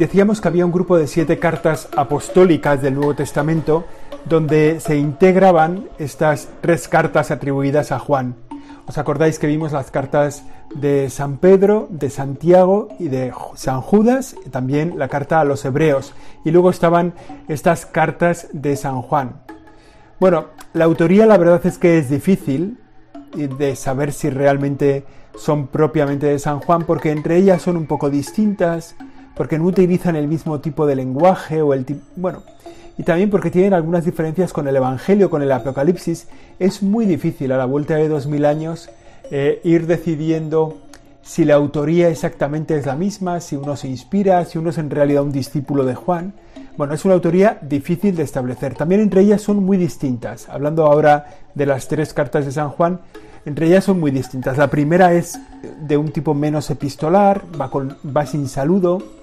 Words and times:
decíamos 0.00 0.40
que 0.40 0.48
había 0.48 0.64
un 0.64 0.72
grupo 0.72 0.96
de 0.96 1.06
siete 1.06 1.38
cartas 1.38 1.86
apostólicas 1.94 2.80
del 2.80 2.94
Nuevo 2.94 3.14
Testamento 3.14 3.84
donde 4.24 4.80
se 4.80 4.96
integraban 4.96 5.90
estas 5.98 6.48
tres 6.62 6.88
cartas 6.88 7.30
atribuidas 7.30 7.92
a 7.92 7.98
Juan. 7.98 8.34
¿Os 8.86 8.96
acordáis 8.96 9.38
que 9.38 9.46
vimos 9.46 9.72
las 9.72 9.90
cartas 9.90 10.42
de 10.74 11.10
San 11.10 11.36
Pedro, 11.36 11.86
de 11.90 12.08
Santiago 12.08 12.88
y 12.98 13.08
de 13.08 13.30
San 13.56 13.82
Judas, 13.82 14.36
y 14.46 14.48
también 14.48 14.98
la 14.98 15.08
carta 15.08 15.38
a 15.38 15.44
los 15.44 15.66
hebreos? 15.66 16.14
Y 16.46 16.50
luego 16.50 16.70
estaban 16.70 17.12
estas 17.48 17.84
cartas 17.84 18.48
de 18.54 18.76
San 18.76 19.02
Juan. 19.02 19.42
Bueno, 20.18 20.46
la 20.72 20.86
autoría 20.86 21.26
la 21.26 21.36
verdad 21.36 21.60
es 21.66 21.76
que 21.76 21.98
es 21.98 22.08
difícil 22.08 22.78
de 23.34 23.76
saber 23.76 24.12
si 24.14 24.30
realmente 24.30 25.04
son 25.36 25.66
propiamente 25.66 26.26
de 26.26 26.38
San 26.38 26.60
Juan, 26.60 26.84
porque 26.84 27.10
entre 27.10 27.36
ellas 27.36 27.60
son 27.60 27.76
un 27.76 27.86
poco 27.86 28.08
distintas, 28.08 28.96
porque 29.34 29.58
no 29.58 29.64
utilizan 29.64 30.16
el 30.16 30.28
mismo 30.28 30.60
tipo 30.60 30.86
de 30.86 30.96
lenguaje 30.96 31.62
o 31.62 31.74
el 31.74 31.84
tipo... 31.84 32.00
Bueno, 32.16 32.42
y 32.98 33.02
también 33.02 33.30
porque 33.30 33.50
tienen 33.50 33.72
algunas 33.72 34.04
diferencias 34.04 34.52
con 34.52 34.68
el 34.68 34.76
Evangelio, 34.76 35.30
con 35.30 35.42
el 35.42 35.52
Apocalipsis. 35.52 36.28
Es 36.58 36.82
muy 36.82 37.06
difícil 37.06 37.50
a 37.52 37.56
la 37.56 37.64
vuelta 37.64 37.94
de 37.94 38.08
dos 38.08 38.26
mil 38.26 38.44
años 38.44 38.90
eh, 39.30 39.60
ir 39.64 39.86
decidiendo 39.86 40.78
si 41.22 41.44
la 41.44 41.54
autoría 41.54 42.08
exactamente 42.08 42.76
es 42.76 42.86
la 42.86 42.96
misma, 42.96 43.40
si 43.40 43.56
uno 43.56 43.76
se 43.76 43.88
inspira, 43.88 44.44
si 44.44 44.58
uno 44.58 44.70
es 44.70 44.78
en 44.78 44.90
realidad 44.90 45.22
un 45.22 45.32
discípulo 45.32 45.84
de 45.84 45.94
Juan. 45.94 46.34
Bueno, 46.76 46.94
es 46.94 47.04
una 47.04 47.14
autoría 47.14 47.58
difícil 47.62 48.16
de 48.16 48.22
establecer. 48.22 48.74
También 48.74 49.00
entre 49.00 49.20
ellas 49.20 49.42
son 49.42 49.64
muy 49.64 49.76
distintas. 49.76 50.48
Hablando 50.48 50.86
ahora 50.86 51.26
de 51.54 51.66
las 51.66 51.88
tres 51.88 52.12
cartas 52.14 52.46
de 52.46 52.52
San 52.52 52.70
Juan, 52.70 53.00
entre 53.44 53.66
ellas 53.66 53.84
son 53.84 54.00
muy 54.00 54.10
distintas. 54.10 54.58
La 54.58 54.68
primera 54.68 55.12
es 55.12 55.38
de 55.80 55.96
un 55.96 56.10
tipo 56.10 56.34
menos 56.34 56.70
epistolar, 56.70 57.42
va, 57.58 57.70
con, 57.70 57.96
va 58.16 58.26
sin 58.26 58.48
saludo. 58.48 59.19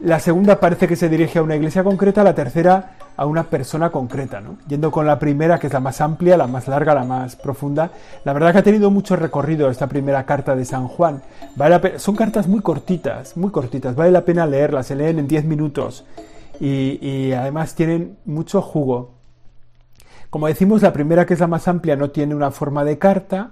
La 0.00 0.20
segunda 0.20 0.60
parece 0.60 0.86
que 0.86 0.94
se 0.94 1.08
dirige 1.08 1.40
a 1.40 1.42
una 1.42 1.56
iglesia 1.56 1.82
concreta, 1.82 2.22
la 2.22 2.34
tercera 2.34 2.92
a 3.16 3.26
una 3.26 3.42
persona 3.42 3.90
concreta, 3.90 4.40
¿no? 4.40 4.58
Yendo 4.68 4.92
con 4.92 5.04
la 5.04 5.18
primera, 5.18 5.58
que 5.58 5.66
es 5.66 5.72
la 5.72 5.80
más 5.80 6.00
amplia, 6.00 6.36
la 6.36 6.46
más 6.46 6.68
larga, 6.68 6.94
la 6.94 7.02
más 7.02 7.34
profunda. 7.34 7.90
La 8.24 8.32
verdad 8.32 8.52
que 8.52 8.58
ha 8.58 8.62
tenido 8.62 8.92
mucho 8.92 9.16
recorrido 9.16 9.68
esta 9.68 9.88
primera 9.88 10.24
carta 10.24 10.54
de 10.54 10.64
San 10.64 10.86
Juan. 10.86 11.20
Vale 11.56 11.98
son 11.98 12.14
cartas 12.14 12.46
muy 12.46 12.60
cortitas, 12.60 13.36
muy 13.36 13.50
cortitas, 13.50 13.96
vale 13.96 14.12
la 14.12 14.24
pena 14.24 14.46
leerlas, 14.46 14.86
se 14.86 14.94
leen 14.94 15.18
en 15.18 15.26
10 15.26 15.46
minutos 15.46 16.04
y, 16.60 17.32
además 17.32 17.74
tienen 17.74 18.18
mucho 18.24 18.62
jugo. 18.62 19.14
Como 20.30 20.46
decimos, 20.46 20.82
la 20.82 20.92
primera, 20.92 21.26
que 21.26 21.34
es 21.34 21.40
la 21.40 21.48
más 21.48 21.66
amplia, 21.66 21.96
no 21.96 22.10
tiene 22.10 22.36
una 22.36 22.52
forma 22.52 22.84
de 22.84 22.98
carta, 22.98 23.50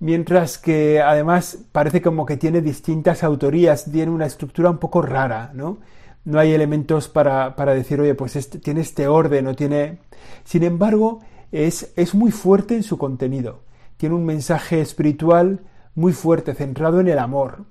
mientras 0.00 0.58
que 0.58 1.00
además 1.00 1.58
parece 1.72 2.02
como 2.02 2.26
que 2.26 2.36
tiene 2.36 2.60
distintas 2.60 3.24
autorías, 3.24 3.90
tiene 3.90 4.12
una 4.12 4.26
estructura 4.26 4.70
un 4.70 4.78
poco 4.78 5.02
rara, 5.02 5.50
¿no? 5.54 5.78
No 6.24 6.40
hay 6.40 6.52
elementos 6.52 7.08
para, 7.08 7.54
decir, 7.74 8.00
oye, 8.00 8.14
pues 8.14 8.34
este, 8.36 8.58
tiene 8.58 8.80
este 8.80 9.06
orden 9.06 9.46
o 9.46 9.54
tiene... 9.54 9.98
Sin 10.44 10.64
embargo, 10.64 11.20
es, 11.52 11.92
es 11.94 12.14
muy 12.14 12.32
fuerte 12.32 12.74
en 12.74 12.82
su 12.82 12.98
contenido. 12.98 13.60
Tiene 13.96 14.16
un 14.16 14.24
mensaje 14.24 14.80
espiritual 14.80 15.60
muy 15.94 16.12
fuerte, 16.12 16.54
centrado 16.54 16.98
en 17.00 17.08
el 17.08 17.20
amor. 17.20 17.64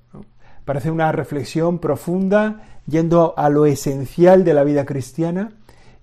Parece 0.64 0.90
una 0.90 1.12
reflexión 1.12 1.80
profunda 1.80 2.64
yendo 2.88 3.34
a 3.38 3.50
lo 3.50 3.66
esencial 3.66 4.46
de 4.46 4.54
la 4.54 4.64
vida 4.64 4.86
cristiana 4.86 5.52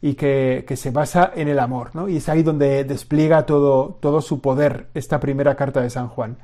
y 0.04 0.14
que, 0.14 0.64
se 0.74 0.90
basa 0.90 1.32
en 1.34 1.46
el 1.46 1.60
amor, 1.60 1.90
¿no? 1.94 2.08
Y 2.08 2.16
es 2.16 2.28
ahí 2.28 2.42
donde 2.42 2.82
despliega 2.82 3.46
todo, 3.46 3.96
todo 4.00 4.20
su 4.20 4.40
poder 4.40 4.88
esta 4.94 5.20
primera 5.20 5.54
carta 5.54 5.80
de 5.80 5.90
San 5.90 6.08
Juan. 6.08 6.38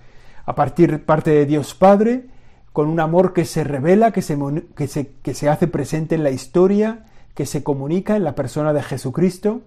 A 0.47 0.55
partir 0.55 1.05
parte 1.05 1.33
de 1.33 1.45
Dios 1.45 1.75
Padre, 1.75 2.27
con 2.73 2.89
un 2.89 3.01
amor 3.01 3.33
que 3.33 3.45
se 3.45 3.65
revela, 3.65 4.13
que 4.13 4.23
se, 4.23 4.39
que 4.77 4.87
se, 4.87 5.11
que 5.23 5.35
se 5.35 5.49
hace 5.49 5.67
presente 5.67 6.15
en 6.15 6.23
la 6.23 6.31
historia, 6.31 7.07
que 7.35 7.47
se 7.47 7.65
comunica 7.65 8.17
en 8.17 8.23
la 8.23 8.37
persona 8.37 8.73
de 8.73 8.83
Jesucristo 8.83 9.63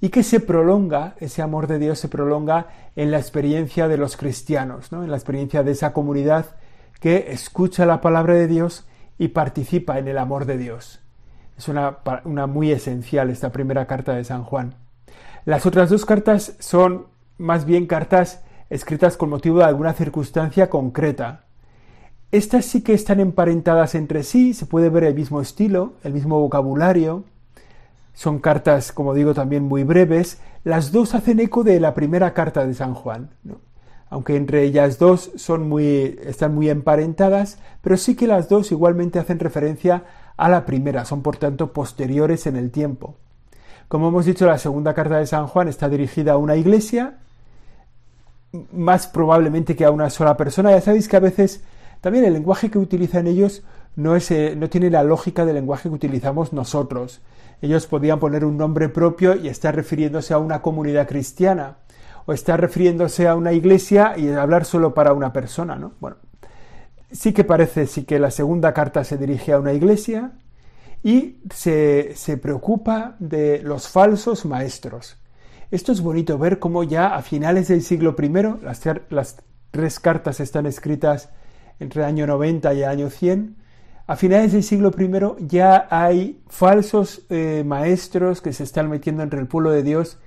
y 0.00 0.08
que 0.08 0.22
se 0.22 0.40
prolonga, 0.40 1.14
ese 1.20 1.42
amor 1.42 1.66
de 1.66 1.78
Dios 1.78 1.98
se 1.98 2.08
prolonga 2.08 2.68
en 2.96 3.10
la 3.10 3.18
experiencia 3.18 3.88
de 3.88 3.98
los 3.98 4.16
cristianos, 4.16 4.90
¿no? 4.90 5.04
en 5.04 5.10
la 5.10 5.16
experiencia 5.18 5.62
de 5.62 5.72
esa 5.72 5.92
comunidad 5.92 6.46
que 6.98 7.26
escucha 7.30 7.84
la 7.84 8.00
palabra 8.00 8.34
de 8.34 8.46
Dios 8.46 8.86
y 9.18 9.28
participa 9.28 9.98
en 9.98 10.08
el 10.08 10.16
amor 10.16 10.46
de 10.46 10.56
Dios. 10.56 11.00
Es 11.58 11.66
una, 11.68 11.98
muy 12.46 12.70
esencial 12.70 13.30
esta 13.30 13.50
primera 13.50 13.86
carta 13.86 14.14
de 14.14 14.22
San 14.22 14.44
Juan. 14.44 14.74
Las 15.44 15.66
otras 15.66 15.90
dos 15.90 16.06
cartas 16.06 16.54
son 16.60 17.06
más 17.36 17.64
bien 17.64 17.86
cartas 17.86 18.44
escritas 18.70 19.16
con 19.16 19.30
motivo 19.30 19.58
de 19.58 19.64
alguna 19.64 19.92
circunstancia 19.92 20.70
concreta. 20.70 21.46
Estas 22.30 22.64
sí 22.64 22.82
que 22.82 22.94
están 22.94 23.18
emparentadas 23.18 23.96
entre 23.96 24.22
sí, 24.22 24.54
se 24.54 24.66
puede 24.66 24.88
ver 24.88 25.02
el 25.02 25.14
mismo 25.14 25.40
estilo, 25.40 25.94
el 26.04 26.12
mismo 26.12 26.38
vocabulario. 26.38 27.24
Son 28.14 28.38
cartas, 28.38 28.92
como 28.92 29.12
digo, 29.12 29.34
también 29.34 29.64
muy 29.64 29.82
breves. 29.82 30.40
Las 30.62 30.92
dos 30.92 31.14
hacen 31.14 31.40
eco 31.40 31.64
de 31.64 31.80
la 31.80 31.92
primera 31.94 32.34
carta 32.34 32.66
de 32.66 32.74
San 32.74 32.94
Juan 32.94 33.30
aunque 34.10 34.36
entre 34.36 34.62
ellas 34.62 34.98
dos 34.98 35.30
son 35.36 35.68
muy, 35.68 36.18
están 36.24 36.54
muy 36.54 36.70
emparentadas, 36.70 37.58
pero 37.82 37.96
sí 37.96 38.16
que 38.16 38.26
las 38.26 38.48
dos 38.48 38.72
igualmente 38.72 39.18
hacen 39.18 39.38
referencia 39.38 40.04
a 40.38 40.48
la 40.48 40.64
primera, 40.64 41.04
son 41.04 41.20
por 41.20 41.36
tanto 41.36 41.72
posteriores 41.72 42.46
en 42.46 42.56
el 42.56 42.70
tiempo. 42.70 43.16
Como 43.88 44.08
hemos 44.08 44.24
dicho, 44.24 44.46
la 44.46 44.56
segunda 44.56 44.94
carta 44.94 45.18
de 45.18 45.26
San 45.26 45.48
Juan 45.48 45.68
está 45.68 45.88
dirigida 45.88 46.32
a 46.32 46.36
una 46.36 46.56
iglesia, 46.56 47.18
más 48.72 49.06
probablemente 49.06 49.76
que 49.76 49.84
a 49.84 49.90
una 49.90 50.08
sola 50.10 50.36
persona. 50.36 50.70
Ya 50.70 50.80
sabéis 50.80 51.08
que 51.08 51.16
a 51.16 51.20
veces 51.20 51.62
también 52.00 52.24
el 52.24 52.32
lenguaje 52.32 52.70
que 52.70 52.78
utilizan 52.78 53.26
ellos 53.26 53.62
no, 53.96 54.14
es, 54.14 54.30
eh, 54.30 54.54
no 54.56 54.70
tiene 54.70 54.90
la 54.90 55.02
lógica 55.02 55.44
del 55.44 55.56
lenguaje 55.56 55.88
que 55.88 55.94
utilizamos 55.94 56.52
nosotros. 56.52 57.20
Ellos 57.60 57.86
podían 57.86 58.20
poner 58.20 58.44
un 58.44 58.56
nombre 58.56 58.88
propio 58.88 59.34
y 59.34 59.48
estar 59.48 59.74
refiriéndose 59.74 60.32
a 60.34 60.38
una 60.38 60.62
comunidad 60.62 61.08
cristiana 61.08 61.78
o 62.26 62.32
está 62.32 62.56
refiriéndose 62.56 63.26
a 63.26 63.34
una 63.34 63.52
iglesia 63.52 64.14
y 64.16 64.30
hablar 64.30 64.64
solo 64.64 64.94
para 64.94 65.12
una 65.12 65.32
persona, 65.32 65.74
¿no? 65.76 65.92
Bueno, 65.98 66.16
sí 67.10 67.32
que 67.32 67.44
parece 67.44 67.86
sí 67.86 68.04
que 68.04 68.18
la 68.18 68.30
segunda 68.30 68.72
carta 68.74 69.04
se 69.04 69.16
dirige 69.16 69.52
a 69.52 69.58
una 69.58 69.72
iglesia 69.72 70.32
y 71.02 71.38
se, 71.54 72.14
preocupa 72.42 73.16
de 73.18 73.62
los 73.62 73.88
falsos 73.88 74.44
maestros. 74.44 75.16
Esto 75.70 75.92
es 75.92 76.00
bonito 76.00 76.38
ver 76.38 76.58
cómo 76.58 76.82
ya 76.82 77.14
a 77.14 77.22
finales 77.22 77.68
del 77.68 77.82
siglo 77.82 78.16
I, 78.18 78.28
las, 79.10 79.36
tres 79.70 80.00
cartas 80.00 80.40
están 80.40 80.66
escritas 80.66 81.30
entre 81.78 82.04
año 82.04 82.26
90 82.26 82.74
y 82.74 82.82
año 82.82 83.10
100, 83.10 83.56
a 84.06 84.16
finales 84.16 84.52
del 84.52 84.62
siglo 84.62 84.90
I 84.98 85.46
ya 85.46 85.86
hay 85.90 86.40
falsos 86.48 87.22
eh, 87.28 87.62
maestros 87.66 88.40
que 88.40 88.52
se 88.52 88.64
están 88.64 88.88
metiendo 88.88 89.22
entre 89.22 89.38
el 89.38 89.46
pueblo 89.46 89.70
de 89.70 89.82
Dios 89.82 90.18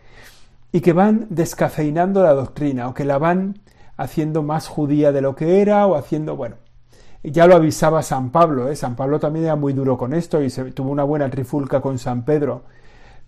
y 0.71 0.81
que 0.81 0.93
van 0.93 1.25
descafeinando 1.29 2.23
la 2.23 2.33
doctrina 2.33 2.87
o 2.87 2.93
que 2.93 3.03
la 3.03 3.17
van 3.17 3.59
haciendo 3.97 4.43
más 4.43 4.67
judía 4.67 5.11
de 5.11 5.21
lo 5.21 5.35
que 5.35 5.61
era 5.61 5.85
o 5.87 5.95
haciendo, 5.95 6.35
bueno, 6.35 6.55
ya 7.23 7.47
lo 7.47 7.55
avisaba 7.55 8.01
San 8.01 8.31
Pablo, 8.31 8.69
¿eh? 8.69 8.75
San 8.75 8.95
Pablo 8.95 9.19
también 9.19 9.45
era 9.45 9.55
muy 9.55 9.73
duro 9.73 9.97
con 9.97 10.13
esto 10.13 10.41
y 10.41 10.49
se 10.49 10.71
tuvo 10.71 10.91
una 10.91 11.03
buena 11.03 11.29
trifulca 11.29 11.81
con 11.81 11.99
San 11.99 12.25
Pedro. 12.25 12.63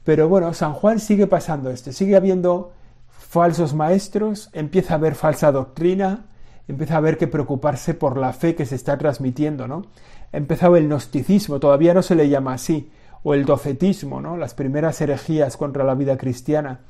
Pero 0.04 0.28
bueno, 0.28 0.54
San 0.54 0.74
Juan 0.74 1.00
sigue 1.00 1.28
pasando 1.28 1.70
esto, 1.70 1.92
sigue 1.92 2.16
habiendo 2.16 2.74
falsos 3.10 3.74
maestros, 3.74 4.50
empieza 4.54 4.94
a 4.94 4.98
haber 4.98 5.16
falsa 5.16 5.52
doctrina, 5.52 6.26
empieza 6.68 6.96
a 6.96 6.98
haber 6.98 7.18
que 7.18 7.28
preocuparse 7.28 7.94
por 7.94 8.18
la 8.18 8.34
fe 8.34 8.56
que 8.56 8.66
se 8.66 8.76
está 8.76 8.98
transmitiendo, 8.98 9.68
¿no? 9.68 9.84
Ha 10.32 10.38
empezado 10.38 10.76
el 10.76 10.88
gnosticismo, 10.88 11.60
todavía 11.60 11.94
no 11.94 12.02
se 12.02 12.16
le 12.16 12.30
llama 12.30 12.54
así, 12.54 12.92
o 13.22 13.34
el 13.34 13.46
docetismo, 13.46 14.22
¿no? 14.22 14.38
Las 14.38 14.54
primeras 14.54 15.00
herejías 15.02 15.56
contra 15.56 15.84
la 15.84 15.96
vida 15.96 16.18
cristiana 16.18 16.82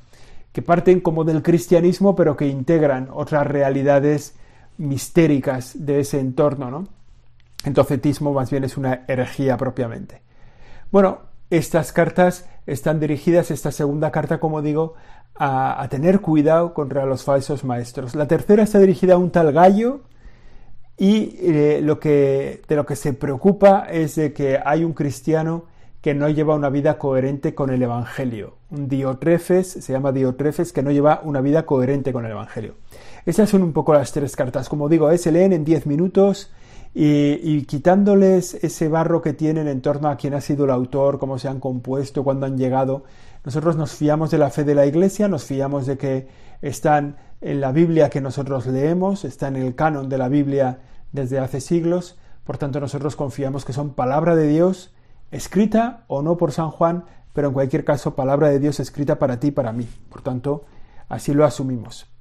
que 0.54 0.62
parten 0.62 1.02
como 1.02 1.24
del 1.24 1.42
cristianismo, 1.42 2.16
pero 2.16 2.38
que 2.38 2.48
integran 2.48 3.10
otras 3.12 3.46
realidades 3.46 4.36
mistéricas 4.78 5.86
de 5.86 6.00
ese 6.00 6.20
entorno, 6.20 6.72
¿no? 6.72 6.88
El 7.66 7.74
docetismo 7.74 8.34
más 8.34 8.52
bien 8.52 8.64
es 8.64 8.78
una 8.78 9.04
herejía 9.08 9.58
propiamente. 9.58 10.22
Bueno, 10.92 11.20
estas 11.50 11.94
cartas 11.94 12.48
están 12.66 13.00
dirigidas, 13.00 13.52
esta 13.52 13.72
segunda 13.72 14.12
carta, 14.12 14.40
como 14.40 14.62
digo, 14.62 14.96
a, 15.36 15.88
tener 15.90 16.22
cuidado 16.22 16.74
contra 16.74 17.06
los 17.06 17.24
falsos 17.24 17.64
maestros. 17.64 18.16
La 18.16 18.28
tercera 18.28 18.64
está 18.64 18.80
dirigida 18.80 19.16
a 19.16 19.18
un 19.18 19.32
tal 19.32 19.52
gallo 19.52 20.02
y 20.98 21.36
eh, 21.40 21.80
lo 21.82 22.00
que, 22.00 22.62
de 22.68 22.76
lo 22.76 22.86
que 22.86 22.96
se 22.96 23.14
preocupa 23.14 23.88
es 23.90 24.16
de 24.16 24.34
que 24.34 24.60
hay 24.64 24.84
un 24.84 24.94
cristiano 24.94 25.66
que 26.02 26.14
no 26.14 26.28
lleva 26.30 26.56
una 26.56 26.70
vida 26.70 26.98
coherente 26.98 27.56
con 27.56 27.70
el 27.70 27.82
Evangelio. 27.82 28.58
Un 28.70 28.90
Diotrefes, 28.90 29.72
se 29.72 29.94
llama 29.94 30.12
Diotrefes, 30.12 30.74
que 30.74 30.84
no 30.84 30.92
lleva 30.92 31.22
una 31.24 31.40
vida 31.40 31.66
coherente 31.66 32.12
con 32.12 32.26
el 32.26 32.32
Evangelio. 32.32 32.76
Esas 33.26 33.50
son 33.50 33.64
un 33.64 33.72
poco 33.72 33.94
las 33.94 34.12
tres 34.12 34.36
cartas. 34.36 34.68
Como 34.68 34.90
digo, 34.90 35.10
eh, 35.10 35.18
se 35.18 35.32
leen 35.32 35.54
en 35.54 35.64
diez 35.64 35.86
minutos 35.86 36.52
y, 36.94 37.64
quitándoles 37.64 38.56
ese 38.64 38.88
barro 38.88 39.22
que 39.22 39.34
tienen 39.34 39.68
en 39.68 39.82
torno 39.82 40.10
a 40.10 40.18
quién 40.18 40.34
ha 40.34 40.42
sido 40.42 40.66
el 40.66 40.72
autor, 40.72 41.20
cómo 41.20 41.40
se 41.40 41.48
han 41.48 41.60
compuesto, 41.60 42.24
cuándo 42.24 42.46
han 42.46 42.58
llegado. 42.58 43.04
Nosotros 43.46 43.76
nos 43.78 43.94
fiamos 43.94 44.30
de 44.30 44.38
la 44.38 44.50
fe 44.50 44.64
de 44.64 44.76
la 44.76 44.86
Iglesia, 44.86 45.28
nos 45.28 45.46
fiamos 45.46 45.86
de 45.86 45.98
que 45.98 46.28
están 46.62 47.18
en 47.42 47.62
la 47.62 47.72
Biblia 47.72 48.10
que 48.10 48.22
nosotros 48.22 48.68
leemos, 48.68 49.26
están 49.26 49.56
en 49.56 49.64
el 49.64 49.76
canon 49.76 50.08
de 50.08 50.18
la 50.18 50.30
Biblia 50.30 50.80
desde 51.12 51.40
hace 51.40 51.62
siglos, 51.62 52.18
Por 52.44 52.58
tanto, 52.58 52.82
nosotros 52.82 53.16
confiamos 53.16 53.64
que 53.64 53.72
son 53.72 53.94
palabra 53.94 54.36
de 54.36 54.48
Dios, 54.48 54.94
escrita 55.32 56.04
o 56.08 56.22
no 56.22 56.36
por 56.36 56.52
San 56.52 56.72
Juan, 56.72 57.06
pero 57.32 57.48
en 57.48 57.54
cualquier 57.54 57.86
caso, 57.86 58.16
palabra 58.16 58.50
de 58.50 58.60
Dios 58.60 58.82
escrita 58.82 59.18
para 59.18 59.40
ti 59.40 59.48
y 59.48 59.52
para 59.52 59.72
mí. 59.72 59.88
Por 60.10 60.22
tanto, 60.22 60.66
así 61.08 61.34
lo 61.34 61.46
asumimos. 61.46 62.13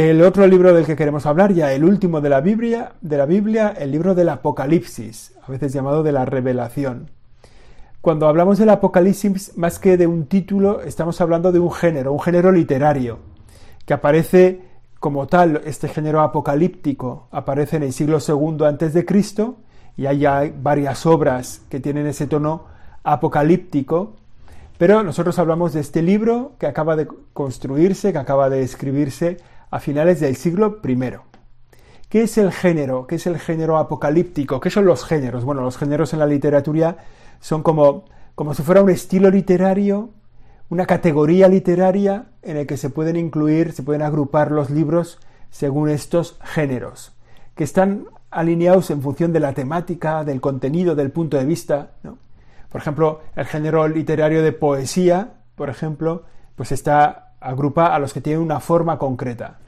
El 0.00 0.22
otro 0.22 0.46
libro 0.46 0.72
del 0.72 0.86
que 0.86 0.94
queremos 0.94 1.26
hablar, 1.26 1.52
ya 1.52 1.72
el 1.72 1.82
último 1.82 2.20
de 2.20 2.28
la 2.28 2.40
Biblia, 2.40 2.92
de 3.00 3.16
la 3.16 3.26
Biblia, 3.26 3.74
el 3.76 3.90
libro 3.90 4.14
del 4.14 4.28
Apocalipsis, 4.28 5.34
a 5.42 5.50
veces 5.50 5.72
llamado 5.72 6.04
de 6.04 6.12
la 6.12 6.24
Revelación. 6.24 7.10
Cuando 8.00 8.28
hablamos 8.28 8.58
del 8.58 8.70
Apocalipsis, 8.70 9.58
más 9.58 9.80
que 9.80 9.96
de 9.96 10.06
un 10.06 10.26
título, 10.26 10.82
estamos 10.82 11.20
hablando 11.20 11.50
de 11.50 11.58
un 11.58 11.72
género, 11.72 12.12
un 12.12 12.20
género 12.20 12.52
literario, 12.52 13.18
que 13.86 13.94
aparece 13.94 14.62
como 15.00 15.26
tal, 15.26 15.62
este 15.64 15.88
género 15.88 16.20
apocalíptico 16.20 17.26
aparece 17.32 17.78
en 17.78 17.82
el 17.82 17.92
siglo 17.92 18.18
II 18.20 18.66
antes 18.66 18.94
de 18.94 19.04
Cristo 19.04 19.56
y 19.96 20.06
hay 20.06 20.54
varias 20.62 21.06
obras 21.06 21.62
que 21.68 21.80
tienen 21.80 22.06
ese 22.06 22.28
tono 22.28 22.66
apocalíptico, 23.02 24.14
pero 24.78 25.02
nosotros 25.02 25.40
hablamos 25.40 25.72
de 25.72 25.80
este 25.80 26.02
libro 26.02 26.52
que 26.60 26.68
acaba 26.68 26.94
de 26.94 27.08
construirse, 27.32 28.12
que 28.12 28.18
acaba 28.18 28.48
de 28.48 28.62
escribirse 28.62 29.38
a 29.70 29.80
finales 29.80 30.20
del 30.20 30.36
siglo 30.36 30.80
I. 30.82 30.98
¿Qué 32.08 32.22
es 32.22 32.38
el 32.38 32.52
género? 32.52 33.06
¿Qué 33.06 33.16
es 33.16 33.26
el 33.26 33.38
género 33.38 33.76
apocalíptico? 33.76 34.60
¿Qué 34.60 34.70
son 34.70 34.86
los 34.86 35.04
géneros? 35.04 35.44
Bueno, 35.44 35.62
los 35.62 35.76
géneros 35.76 36.12
en 36.14 36.20
la 36.20 36.26
literatura 36.26 36.96
son 37.40 37.62
como, 37.62 38.04
como 38.34 38.54
si 38.54 38.62
fuera 38.62 38.82
un 38.82 38.90
estilo 38.90 39.30
literario, 39.30 40.10
una 40.70 40.86
categoría 40.86 41.48
literaria 41.48 42.26
en 42.42 42.56
el 42.56 42.66
que 42.66 42.76
se 42.76 42.90
pueden 42.90 43.16
incluir, 43.16 43.72
se 43.72 43.82
pueden 43.82 44.02
agrupar 44.02 44.50
los 44.50 44.70
libros 44.70 45.18
según 45.50 45.90
estos 45.90 46.38
géneros, 46.42 47.12
que 47.54 47.64
están 47.64 48.06
alineados 48.30 48.90
en 48.90 49.02
función 49.02 49.32
de 49.32 49.40
la 49.40 49.52
temática, 49.54 50.24
del 50.24 50.40
contenido, 50.40 50.94
del 50.94 51.10
punto 51.10 51.36
de 51.36 51.44
vista. 51.44 51.92
Por 52.70 52.80
ejemplo, 52.80 53.20
el 53.36 53.46
género 53.46 53.86
literario 53.88 54.42
de 54.42 54.52
poesía, 54.52 55.34
por 55.54 55.70
ejemplo, 55.70 56.24
pues 56.56 56.72
está 56.72 57.27
agrupa 57.40 57.94
a 57.94 57.98
los 57.98 58.12
que 58.12 58.20
tienen 58.20 58.42
una 58.42 58.60
forma 58.60 58.98
concreta. 58.98 59.58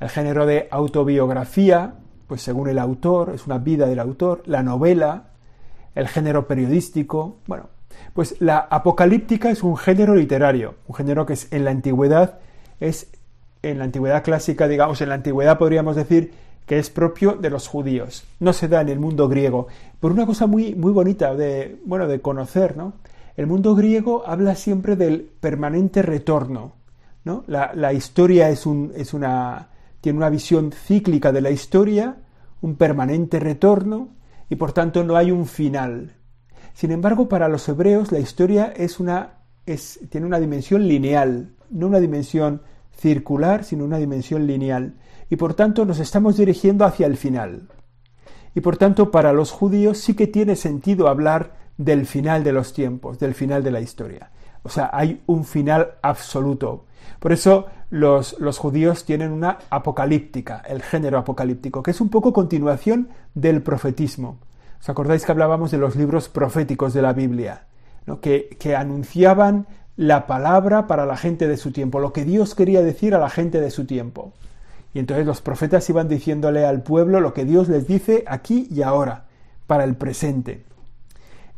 El 0.00 0.08
género 0.08 0.46
de 0.46 0.68
autobiografía, 0.70 1.94
pues 2.26 2.42
según 2.42 2.68
el 2.68 2.78
autor, 2.78 3.32
es 3.34 3.46
una 3.46 3.58
vida 3.58 3.86
del 3.86 3.98
autor, 3.98 4.42
la 4.46 4.62
novela, 4.62 5.24
el 5.94 6.08
género 6.08 6.46
periodístico, 6.46 7.38
bueno, 7.46 7.68
pues 8.14 8.36
la 8.40 8.58
apocalíptica 8.58 9.50
es 9.50 9.62
un 9.62 9.76
género 9.76 10.14
literario, 10.14 10.76
un 10.86 10.94
género 10.94 11.26
que 11.26 11.34
es, 11.34 11.52
en 11.52 11.64
la 11.64 11.70
antigüedad 11.70 12.38
es 12.80 13.08
en 13.62 13.78
la 13.78 13.84
antigüedad 13.84 14.24
clásica, 14.24 14.68
digamos, 14.68 15.02
en 15.02 15.10
la 15.10 15.16
antigüedad 15.16 15.58
podríamos 15.58 15.94
decir 15.94 16.32
que 16.64 16.78
es 16.78 16.88
propio 16.88 17.32
de 17.32 17.50
los 17.50 17.68
judíos. 17.68 18.24
No 18.38 18.54
se 18.54 18.68
da 18.68 18.80
en 18.80 18.88
el 18.88 18.98
mundo 18.98 19.28
griego, 19.28 19.66
por 20.00 20.12
una 20.12 20.24
cosa 20.24 20.46
muy 20.46 20.74
muy 20.74 20.92
bonita 20.92 21.34
de 21.34 21.78
bueno, 21.84 22.08
de 22.08 22.20
conocer, 22.20 22.76
¿no? 22.76 22.94
El 23.36 23.46
mundo 23.46 23.74
griego 23.74 24.24
habla 24.26 24.54
siempre 24.54 24.96
del 24.96 25.22
permanente 25.40 26.02
retorno, 26.02 26.72
la, 27.24 27.92
historia 27.92 28.48
es, 28.48 28.66
un, 28.66 28.92
es 28.96 29.14
una, 29.14 29.68
tiene 30.00 30.16
una 30.18 30.30
visión 30.30 30.72
cíclica 30.72 31.32
de 31.32 31.40
la 31.40 31.50
historia, 31.50 32.16
un 32.60 32.76
permanente 32.76 33.38
retorno, 33.38 34.08
y 34.48 34.56
por 34.56 34.72
tanto 34.72 35.04
no 35.04 35.16
hay 35.16 35.30
un 35.30 35.46
final. 35.46 36.16
Sin 36.74 36.90
embargo, 36.90 37.28
para 37.28 37.48
los 37.48 37.68
hebreos 37.68 38.10
la 38.12 38.18
historia 38.18 38.72
es 38.76 39.00
una, 39.00 39.40
es, 39.66 40.00
tiene 40.10 40.26
una 40.26 40.40
dimensión 40.40 40.86
lineal, 40.88 41.54
no 41.70 41.86
una 41.86 42.00
dimensión 42.00 42.62
circular, 42.96 43.64
sino 43.64 43.84
una 43.84 43.98
dimensión 43.98 44.46
lineal. 44.46 44.94
Y 45.28 45.36
por 45.36 45.54
tanto 45.54 45.84
nos 45.84 46.00
estamos 46.00 46.36
dirigiendo 46.36 46.84
hacia 46.84 47.06
el 47.06 47.16
final. 47.16 47.68
Y 48.54 48.60
por 48.60 48.76
tanto, 48.76 49.10
para 49.10 49.32
los 49.32 49.52
judíos 49.52 49.98
sí 49.98 50.14
que 50.14 50.26
tiene 50.26 50.56
sentido 50.56 51.08
hablar 51.08 51.54
del 51.76 52.06
final 52.06 52.42
de 52.42 52.52
los 52.52 52.72
tiempos, 52.72 53.18
del 53.18 53.34
final 53.34 53.62
de 53.62 53.70
la 53.70 53.80
historia. 53.80 54.32
O 54.62 54.68
sea, 54.68 54.90
hay 54.92 55.22
un 55.26 55.44
final 55.44 55.92
absoluto. 56.02 56.86
Por 57.18 57.32
eso 57.32 57.66
los, 57.90 58.36
judíos 58.58 59.04
tienen 59.04 59.32
una 59.32 59.58
apocalíptica, 59.68 60.62
el 60.66 60.82
género 60.82 61.18
apocalíptico, 61.18 61.82
que 61.82 61.90
es 61.90 62.00
un 62.00 62.08
poco 62.08 62.32
continuación 62.32 63.08
del 63.34 63.62
profetismo. 63.62 64.38
¿Os 64.80 64.88
acordáis 64.88 65.24
que 65.24 65.32
hablábamos 65.32 65.70
de 65.70 65.78
los 65.78 65.96
libros 65.96 66.28
proféticos 66.28 66.94
de 66.94 67.02
la 67.02 67.12
Biblia? 67.12 67.64
Que, 68.20 68.56
que 68.58 68.74
anunciaban 68.74 69.66
la 69.96 70.26
palabra 70.26 70.86
para 70.86 71.06
la 71.06 71.16
gente 71.16 71.46
de 71.46 71.56
su 71.56 71.72
tiempo, 71.72 72.00
lo 72.00 72.12
que 72.12 72.24
Dios 72.24 72.54
quería 72.54 72.82
decir 72.82 73.14
a 73.14 73.18
la 73.18 73.30
gente 73.30 73.60
de 73.60 73.70
su 73.70 73.84
tiempo. 73.86 74.32
Y 74.94 74.98
entonces 74.98 75.26
los 75.26 75.42
profetas 75.42 75.88
iban 75.90 76.08
diciéndole 76.08 76.64
al 76.64 76.82
pueblo 76.82 77.20
lo 77.20 77.34
que 77.34 77.44
Dios 77.44 77.68
les 77.68 77.86
dice 77.86 78.24
aquí 78.26 78.66
y 78.70 78.82
ahora, 78.82 79.26
para 79.66 79.84
el 79.84 79.94
presente. 79.94 80.64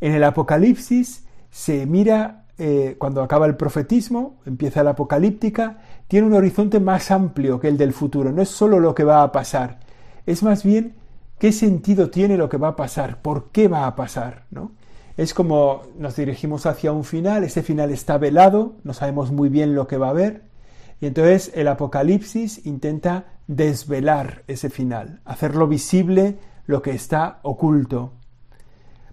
En 0.01 0.13
el 0.13 0.23
Apocalipsis 0.23 1.25
se 1.49 1.85
mira 1.85 2.42
eh, 2.65 2.95
cuando 2.97 3.21
acaba 3.21 3.45
el 3.45 3.57
profetismo, 3.57 4.37
empieza 4.45 4.83
la 4.83 4.91
apocalíptica, 4.91 5.79
tiene 6.07 6.27
un 6.27 6.33
horizonte 6.33 6.79
más 6.79 7.11
amplio 7.11 7.59
que 7.59 7.67
el 7.67 7.75
del 7.77 7.91
futuro. 7.91 8.31
No 8.31 8.41
es 8.41 8.47
solo 8.47 8.79
lo 8.79 8.95
que 8.95 9.03
va 9.03 9.21
a 9.21 9.33
pasar, 9.33 9.81
es 10.25 10.43
más 10.43 10.63
bien 10.63 10.93
qué 11.39 11.51
sentido 11.51 12.09
tiene 12.09 12.37
lo 12.37 12.47
que 12.47 12.55
va 12.55 12.69
a 12.69 12.75
pasar, 12.77 13.21
por 13.21 13.51
qué 13.51 13.67
va 13.67 13.85
a 13.85 13.97
pasar, 13.97 14.45
¿no? 14.49 14.71
Es 15.17 15.33
como 15.33 15.81
nos 15.99 16.15
dirigimos 16.15 16.65
hacia 16.65 16.93
un 16.93 17.03
final, 17.03 17.43
ese 17.43 17.63
final 17.63 17.91
está 17.91 18.17
velado, 18.17 18.75
no 18.85 18.93
sabemos 18.93 19.33
muy 19.33 19.49
bien 19.49 19.75
lo 19.75 19.85
que 19.85 19.97
va 19.97 20.07
a 20.07 20.11
haber, 20.11 20.43
y 21.01 21.07
entonces 21.07 21.51
el 21.55 21.67
Apocalipsis 21.67 22.65
intenta 22.65 23.25
desvelar 23.47 24.43
ese 24.47 24.69
final, 24.69 25.19
hacerlo 25.25 25.67
visible 25.67 26.37
lo 26.65 26.81
que 26.81 26.91
está 26.91 27.39
oculto. 27.41 28.13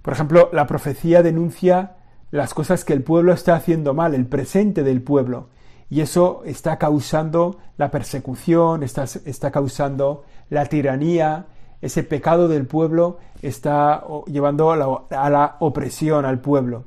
Por 0.02 0.12
ejemplo, 0.12 0.50
la 0.52 0.68
profecía 0.68 1.24
denuncia 1.24 1.96
las 2.30 2.54
cosas 2.54 2.84
que 2.84 2.92
el 2.92 3.02
pueblo 3.02 3.32
está 3.32 3.54
haciendo 3.54 3.94
mal, 3.94 4.14
el 4.14 4.26
presente 4.26 4.82
del 4.82 5.02
pueblo. 5.02 5.48
Y 5.88 6.00
eso 6.00 6.42
está 6.44 6.78
causando 6.78 7.58
la 7.76 7.90
persecución, 7.90 8.82
está, 8.82 9.04
está 9.24 9.50
causando 9.50 10.24
la 10.48 10.66
tiranía, 10.66 11.46
ese 11.80 12.04
pecado 12.04 12.46
del 12.46 12.66
pueblo 12.66 13.18
está 13.42 14.04
llevando 14.26 14.70
a 14.70 14.76
la, 14.76 14.86
a 15.10 15.30
la, 15.30 15.56
opresión 15.60 16.24
al 16.24 16.40
pueblo. 16.40 16.84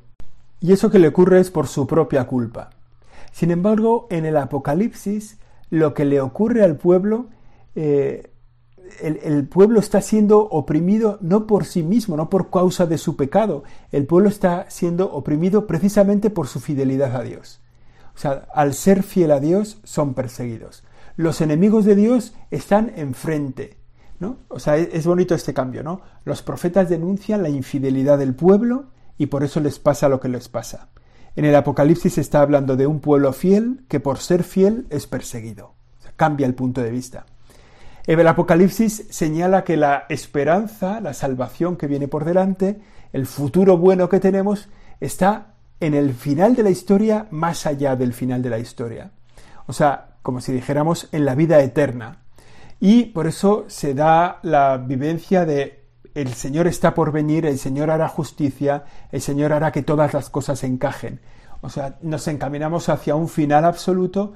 Y 0.61 0.71
eso 0.71 0.89
que 0.89 0.99
le 0.99 1.09
ocurre 1.09 1.39
es 1.39 1.51
por 1.51 1.67
su 1.67 1.87
propia 1.87 2.25
culpa. 2.25 2.69
Sin 3.31 3.51
embargo, 3.51 4.07
en 4.09 4.25
el 4.25 4.37
Apocalipsis, 4.37 5.39
lo 5.69 5.93
que 5.93 6.05
le 6.05 6.21
ocurre 6.21 6.63
al 6.63 6.77
pueblo 6.77 7.25
eh, 7.75 8.29
el, 9.01 9.47
pueblo 9.47 9.79
está 9.79 10.01
siendo 10.01 10.39
oprimido 10.39 11.17
no 11.21 11.47
por 11.47 11.65
sí 11.65 11.83
mismo, 11.83 12.17
no 12.17 12.29
por 12.29 12.49
causa 12.49 12.85
de 12.85 12.97
su 12.97 13.15
pecado. 13.15 13.63
El 13.91 14.05
pueblo 14.05 14.29
está 14.29 14.69
siendo 14.69 15.11
oprimido 15.11 15.67
precisamente 15.67 16.29
por 16.29 16.47
su 16.47 16.59
fidelidad 16.59 17.15
a 17.15 17.23
Dios. 17.23 17.61
O 18.15 18.17
sea, 18.17 18.47
al 18.53 18.73
ser 18.73 19.03
fiel 19.03 19.31
a 19.31 19.39
Dios 19.39 19.79
son 19.83 20.13
perseguidos. 20.13 20.83
Los 21.15 21.41
enemigos 21.41 21.85
de 21.85 21.95
Dios 21.95 22.33
están 22.51 22.93
enfrente. 22.95 23.77
¿no? 24.19 24.37
O 24.47 24.59
sea, 24.59 24.77
es, 24.77 25.05
bonito 25.05 25.35
este 25.35 25.53
cambio, 25.53 25.83
¿no? 25.83 26.01
Los 26.23 26.41
profetas 26.41 26.89
denuncian 26.89 27.43
la 27.43 27.49
infidelidad 27.49 28.17
del 28.17 28.33
pueblo 28.33 28.85
y 29.17 29.25
por 29.25 29.43
eso 29.43 29.59
les 29.59 29.79
pasa 29.79 30.09
lo 30.09 30.19
que 30.19 30.29
les 30.29 30.47
pasa. 30.47 30.89
En 31.35 31.45
el 31.45 31.55
Apocalipsis 31.55 32.17
está 32.17 32.41
hablando 32.41 32.77
de 32.77 32.87
un 32.87 32.99
pueblo 32.99 33.33
fiel 33.33 33.83
que 33.87 33.99
por 33.99 34.19
ser 34.19 34.43
fiel 34.43 34.85
es 34.89 35.07
perseguido. 35.07 35.73
cambia 36.15 36.45
el 36.45 36.53
punto 36.53 36.81
de 36.81 36.91
vista. 36.91 37.25
El 38.05 38.27
Apocalipsis 38.27 39.05
señala 39.09 39.63
que 39.63 39.77
la 39.77 40.05
esperanza, 40.09 40.99
la 40.99 41.13
salvación 41.13 41.77
que 41.77 41.87
viene 41.87 42.09
por 42.09 42.25
delante, 42.25 42.81
el 43.13 43.25
futuro 43.25 43.77
bueno 43.77 44.09
que 44.09 44.19
tenemos, 44.19 44.67
está 44.99 45.53
en 45.79 45.93
el 45.93 46.13
final 46.13 46.55
de 46.55 46.63
la 46.63 46.69
historia 46.69 47.27
más 47.31 47.65
allá 47.65 47.95
del 47.95 48.13
final 48.13 48.41
de 48.41 48.49
la 48.49 48.59
historia. 48.59 49.11
O 49.67 49.73
sea, 49.73 50.17
como 50.21 50.41
si 50.41 50.51
dijéramos 50.51 51.07
en 51.13 51.23
la 51.23 51.35
vida 51.35 51.61
eterna. 51.61 52.23
Y 52.79 53.05
por 53.05 53.25
eso 53.25 53.65
se 53.67 53.93
da 53.93 54.39
la 54.41 54.77
vivencia 54.77 55.45
de 55.45 55.83
el 56.13 56.33
Señor 56.33 56.67
está 56.67 56.93
por 56.93 57.11
venir, 57.11 57.45
el 57.45 57.57
Señor 57.57 57.89
hará 57.89 58.07
justicia, 58.07 58.83
el 59.11 59.21
Señor 59.21 59.53
hará 59.53 59.71
que 59.71 59.81
todas 59.81 60.13
las 60.13 60.29
cosas 60.29 60.63
encajen. 60.63 61.21
O 61.61 61.69
sea, 61.69 61.97
nos 62.01 62.27
encaminamos 62.27 62.89
hacia 62.89 63.15
un 63.15 63.29
final 63.29 63.63
absoluto 63.63 64.35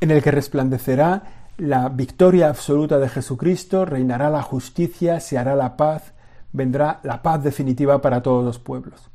en 0.00 0.10
el 0.10 0.22
que 0.22 0.32
resplandecerá 0.32 1.37
la 1.58 1.88
victoria 1.88 2.48
absoluta 2.48 2.98
de 2.98 3.08
Jesucristo, 3.08 3.84
reinará 3.84 4.30
la 4.30 4.42
justicia, 4.42 5.20
se 5.20 5.36
hará 5.36 5.56
la 5.56 5.76
paz, 5.76 6.14
vendrá 6.52 7.00
la 7.02 7.20
paz 7.22 7.42
definitiva 7.42 8.00
para 8.00 8.22
todos 8.22 8.44
los 8.44 8.58
pueblos. 8.58 9.10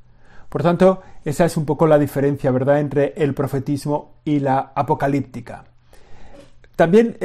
Por 0.50 0.62
tanto, 0.62 1.02
esa 1.26 1.46
es 1.46 1.58
un 1.58 1.66
poco 1.66 1.88
la 1.88 1.98
diferencia, 1.98 2.52
¿verdad?, 2.52 2.80
entre 2.80 3.14
el 3.16 3.34
profetismo 3.34 4.18
y 4.24 4.40
la 4.40 4.72
apocalíptica. 4.76 5.64
También, 6.76 7.18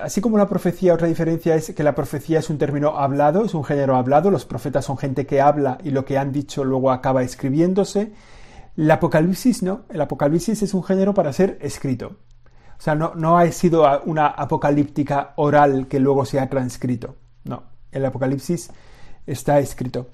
así 0.00 0.20
como 0.20 0.38
la 0.38 0.48
profecía, 0.48 0.94
otra 0.94 1.08
diferencia 1.08 1.54
es 1.54 1.74
que 1.74 1.82
la 1.82 1.94
profecía 1.94 2.38
es 2.38 2.48
un 2.48 2.58
término 2.58 2.98
hablado, 2.98 3.44
es 3.44 3.54
un 3.54 3.64
género 3.64 3.96
hablado, 3.96 4.30
los 4.30 4.44
profetas 4.44 4.84
son 4.84 4.96
gente 4.96 5.26
que 5.26 5.40
habla 5.40 5.78
y 5.82 5.90
lo 5.90 6.04
que 6.04 6.18
han 6.18 6.30
dicho 6.30 6.62
luego 6.62 6.92
acaba 6.92 7.22
escribiéndose. 7.22 8.12
El 8.76 8.90
apocalipsis 8.90 9.62
no, 9.62 9.82
el 9.88 10.00
apocalipsis 10.00 10.62
es 10.62 10.74
un 10.74 10.84
género 10.84 11.14
para 11.14 11.32
ser 11.32 11.58
escrito. 11.62 12.16
O 12.78 12.82
sea, 12.82 12.94
no, 12.94 13.38
ha 13.38 13.50
sido 13.52 14.02
una 14.04 14.26
apocalíptica 14.26 15.32
oral 15.36 15.86
que 15.88 15.98
luego 16.00 16.24
se 16.24 16.38
ha 16.38 16.48
transcrito. 16.48 17.16
No, 17.44 17.62
el 17.92 18.04
Apocalipsis 18.04 18.70
está 19.26 19.58
escrito. 19.58 20.08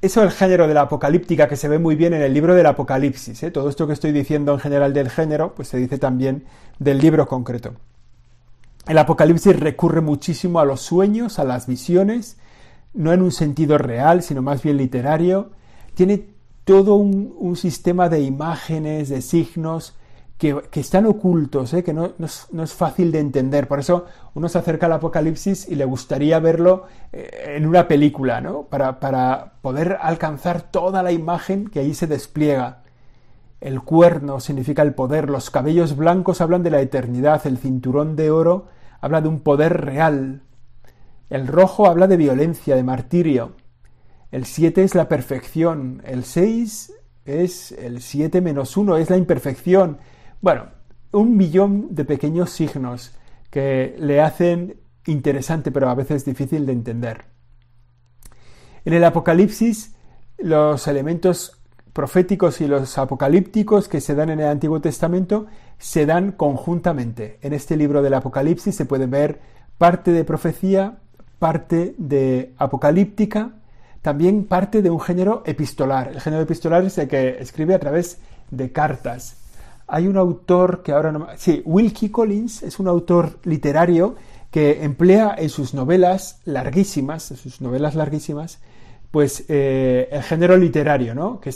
Eso 0.00 0.20
es 0.20 0.26
el 0.26 0.30
género 0.30 0.68
de 0.68 0.74
la 0.74 0.82
apocalíptica 0.82 1.48
que 1.48 1.56
se 1.56 1.68
ve 1.68 1.78
muy 1.78 1.96
bien 1.96 2.14
en 2.14 2.22
el 2.22 2.32
libro 2.32 2.54
del 2.54 2.66
Apocalipsis. 2.66 3.42
¿eh? 3.42 3.50
Todo 3.50 3.68
esto 3.68 3.86
que 3.86 3.92
estoy 3.92 4.12
diciendo 4.12 4.52
en 4.52 4.60
general 4.60 4.92
del 4.92 5.10
género, 5.10 5.54
pues 5.54 5.68
se 5.68 5.78
dice 5.78 5.98
también 5.98 6.44
del 6.78 6.98
libro 6.98 7.26
concreto. 7.26 7.74
El 8.86 8.98
Apocalipsis 8.98 9.58
recurre 9.58 10.00
muchísimo 10.00 10.60
a 10.60 10.64
los 10.64 10.80
sueños, 10.80 11.38
a 11.38 11.44
las 11.44 11.66
visiones, 11.66 12.36
no 12.92 13.12
en 13.12 13.22
un 13.22 13.32
sentido 13.32 13.78
real, 13.78 14.22
sino 14.22 14.42
más 14.42 14.62
bien 14.62 14.76
literario. 14.76 15.50
Tiene 15.94 16.26
todo 16.64 16.96
un, 16.96 17.56
sistema 17.56 18.08
de 18.08 18.20
imágenes, 18.20 19.08
de 19.08 19.22
signos, 19.22 19.94
que, 20.38 20.62
están 20.74 21.06
ocultos, 21.06 21.72
¿eh? 21.74 21.84
que 21.84 21.92
no, 21.92 22.12
es, 22.18 22.74
fácil 22.74 23.12
de 23.12 23.20
entender. 23.20 23.68
Por 23.68 23.78
eso 23.78 24.06
uno 24.34 24.48
se 24.48 24.58
acerca 24.58 24.86
al 24.86 24.92
Apocalipsis 24.92 25.68
y 25.68 25.76
le 25.76 25.84
gustaría 25.84 26.38
verlo 26.38 26.84
eh, 27.12 27.54
en 27.56 27.66
una 27.66 27.86
película, 27.86 28.40
¿no? 28.40 28.64
Para, 28.64 28.98
poder 29.62 29.98
alcanzar 30.00 30.62
toda 30.62 31.02
la 31.02 31.12
imagen 31.12 31.68
que 31.68 31.80
ahí 31.80 31.94
se 31.94 32.06
despliega. 32.06 32.82
El 33.60 33.80
cuerno 33.80 34.40
significa 34.40 34.82
el 34.82 34.94
poder, 34.94 35.30
los 35.30 35.50
cabellos 35.50 35.96
blancos 35.96 36.40
hablan 36.40 36.62
de 36.62 36.70
la 36.70 36.80
eternidad, 36.80 37.46
el 37.46 37.56
cinturón 37.56 38.14
de 38.16 38.30
oro 38.30 38.66
habla 39.00 39.22
de 39.22 39.28
un 39.28 39.40
poder 39.40 39.84
real, 39.84 40.42
el 41.30 41.46
rojo 41.46 41.86
habla 41.86 42.06
de 42.06 42.18
violencia, 42.18 42.76
de 42.76 42.82
martirio, 42.82 43.52
el 44.34 44.44
7 44.46 44.82
es 44.82 44.94
la 44.96 45.08
perfección, 45.08 46.02
el 46.04 46.24
6 46.24 46.92
es 47.24 47.72
el 47.72 48.02
7 48.02 48.40
menos 48.40 48.76
1, 48.76 48.96
es 48.96 49.08
la 49.08 49.16
imperfección. 49.16 49.98
Bueno, 50.44 50.66
un 51.12 51.38
millón 51.38 51.94
de 51.94 52.04
pequeños 52.04 52.50
signos 52.50 53.12
que 53.48 53.96
le 53.98 54.20
hacen 54.20 54.76
interesante, 55.06 55.72
pero 55.72 55.88
a 55.88 55.94
veces 55.94 56.26
difícil 56.26 56.66
de 56.66 56.72
entender. 56.72 57.24
En 58.84 58.92
el 58.92 59.04
Apocalipsis, 59.04 59.94
los 60.36 60.86
elementos 60.86 61.62
proféticos 61.94 62.60
y 62.60 62.66
los 62.66 62.98
apocalípticos 62.98 63.88
que 63.88 64.02
se 64.02 64.14
dan 64.14 64.28
en 64.28 64.40
el 64.40 64.48
Antiguo 64.48 64.82
Testamento 64.82 65.46
se 65.78 66.04
dan 66.04 66.32
conjuntamente. 66.32 67.38
En 67.40 67.54
este 67.54 67.78
libro 67.78 68.02
del 68.02 68.12
Apocalipsis 68.12 68.76
se 68.76 68.84
puede 68.84 69.06
ver 69.06 69.40
parte 69.78 70.10
de 70.10 70.24
profecía, 70.24 70.98
parte 71.38 71.94
de 71.96 72.52
apocalíptica, 72.58 73.54
también 74.02 74.44
parte 74.44 74.82
de 74.82 74.90
un 74.90 75.00
género 75.00 75.42
epistolar. 75.46 76.08
El 76.08 76.20
género 76.20 76.42
epistolar 76.42 76.84
es 76.84 76.98
el 76.98 77.08
que 77.08 77.38
escribe 77.40 77.74
a 77.74 77.78
través 77.78 78.18
de 78.50 78.72
cartas. 78.72 79.38
Hay 79.94 80.08
un 80.08 80.16
autor 80.16 80.82
que 80.82 80.90
ahora 80.90 81.12
no... 81.12 81.28
Sí, 81.36 81.62
Wilkie 81.64 82.10
Collins 82.10 82.64
es 82.64 82.80
un 82.80 82.88
autor 82.88 83.38
literario 83.44 84.16
que 84.50 84.82
emplea 84.82 85.36
en 85.38 85.48
sus 85.48 85.72
novelas 85.72 86.40
larguísimas, 86.44 87.30
en 87.30 87.36
sus 87.36 87.60
novelas 87.60 87.94
larguísimas, 87.94 88.58
pues 89.12 89.44
eh, 89.46 90.08
el 90.10 90.24
género 90.24 90.56
literario, 90.56 91.14
¿no? 91.14 91.38
Que 91.38 91.52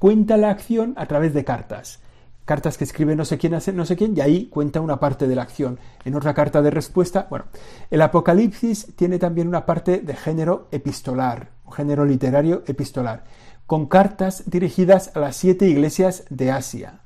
cuenta 0.00 0.36
la 0.36 0.50
acción 0.50 0.94
a 0.96 1.06
través 1.06 1.32
de 1.32 1.44
cartas. 1.44 2.00
Cartas 2.44 2.76
que 2.76 2.82
escribe 2.82 3.14
no 3.14 3.24
sé 3.24 3.38
quién, 3.38 3.52
no 3.52 3.86
sé 3.86 3.94
quién, 3.94 4.16
y 4.16 4.20
ahí 4.20 4.46
cuenta 4.46 4.80
una 4.80 4.98
parte 4.98 5.28
de 5.28 5.36
la 5.36 5.42
acción. 5.42 5.78
En 6.04 6.16
otra 6.16 6.34
carta 6.34 6.62
de 6.62 6.72
respuesta, 6.72 7.28
bueno, 7.30 7.44
el 7.88 8.02
Apocalipsis 8.02 8.96
tiene 8.96 9.20
también 9.20 9.46
una 9.46 9.64
parte 9.64 9.98
de 9.98 10.16
género 10.16 10.66
epistolar, 10.72 11.50
un 11.64 11.72
género 11.72 12.04
literario 12.04 12.64
epistolar, 12.66 13.22
con 13.68 13.86
cartas 13.86 14.50
dirigidas 14.50 15.12
a 15.14 15.20
las 15.20 15.36
siete 15.36 15.68
iglesias 15.68 16.24
de 16.30 16.50
Asia. 16.50 17.02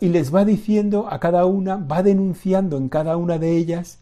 Y 0.00 0.08
les 0.08 0.34
va 0.34 0.44
diciendo 0.44 1.08
a 1.10 1.20
cada 1.20 1.44
una, 1.44 1.76
va 1.76 2.02
denunciando 2.02 2.78
en 2.78 2.88
cada 2.88 3.16
una 3.16 3.38
de 3.38 3.56
ellas 3.56 3.98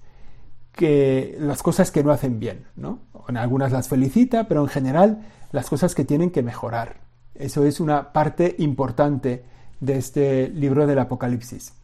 que 0.72 1.36
las 1.40 1.62
cosas 1.62 1.90
que 1.90 2.04
no 2.04 2.12
hacen 2.12 2.40
bien, 2.40 2.64
¿no? 2.76 3.00
En 3.28 3.36
algunas 3.36 3.72
las 3.72 3.88
felicita, 3.88 4.48
pero 4.48 4.62
en 4.62 4.68
general 4.68 5.22
las 5.50 5.68
cosas 5.68 5.94
que 5.94 6.04
tienen 6.04 6.30
que 6.30 6.42
mejorar. 6.42 6.96
Eso 7.34 7.64
es 7.64 7.80
una 7.80 8.12
parte 8.12 8.54
importante 8.58 9.44
de 9.80 9.98
este 9.98 10.48
libro 10.48 10.86
del 10.86 10.98
Apocalipsis. 10.98 11.74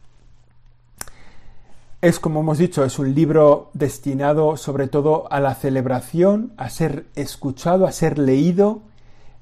Es, 2.01 2.19
como 2.19 2.39
hemos 2.39 2.57
dicho, 2.57 2.85
es 2.85 2.97
un 2.97 3.13
libro 3.13 3.71
destinado 3.73 4.55
sobre 4.55 4.87
todo 4.87 5.29
a 5.31 5.41
la 5.41 5.53
celebración, 5.53 6.53
a 6.55 6.69
ser 6.69 7.07
escuchado, 7.15 7.85
a 7.85 7.91
ser 7.91 8.17
leído 8.17 8.83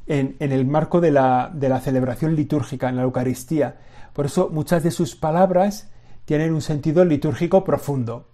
en, 0.08 0.36
en 0.40 0.52
el 0.52 0.66
marco 0.66 1.00
de 1.00 1.12
la, 1.12 1.52
de 1.54 1.70
la 1.70 1.80
celebración 1.80 2.36
litúrgica, 2.36 2.90
en 2.90 2.96
la 2.96 3.04
Eucaristía. 3.04 3.78
Por 4.18 4.26
eso 4.26 4.50
muchas 4.52 4.82
de 4.82 4.90
sus 4.90 5.16
palabras 5.16 5.92
tienen 6.26 6.52
un 6.52 6.64
sentido 6.64 7.06
litúrgico 7.06 7.64
profundo. 7.64 8.26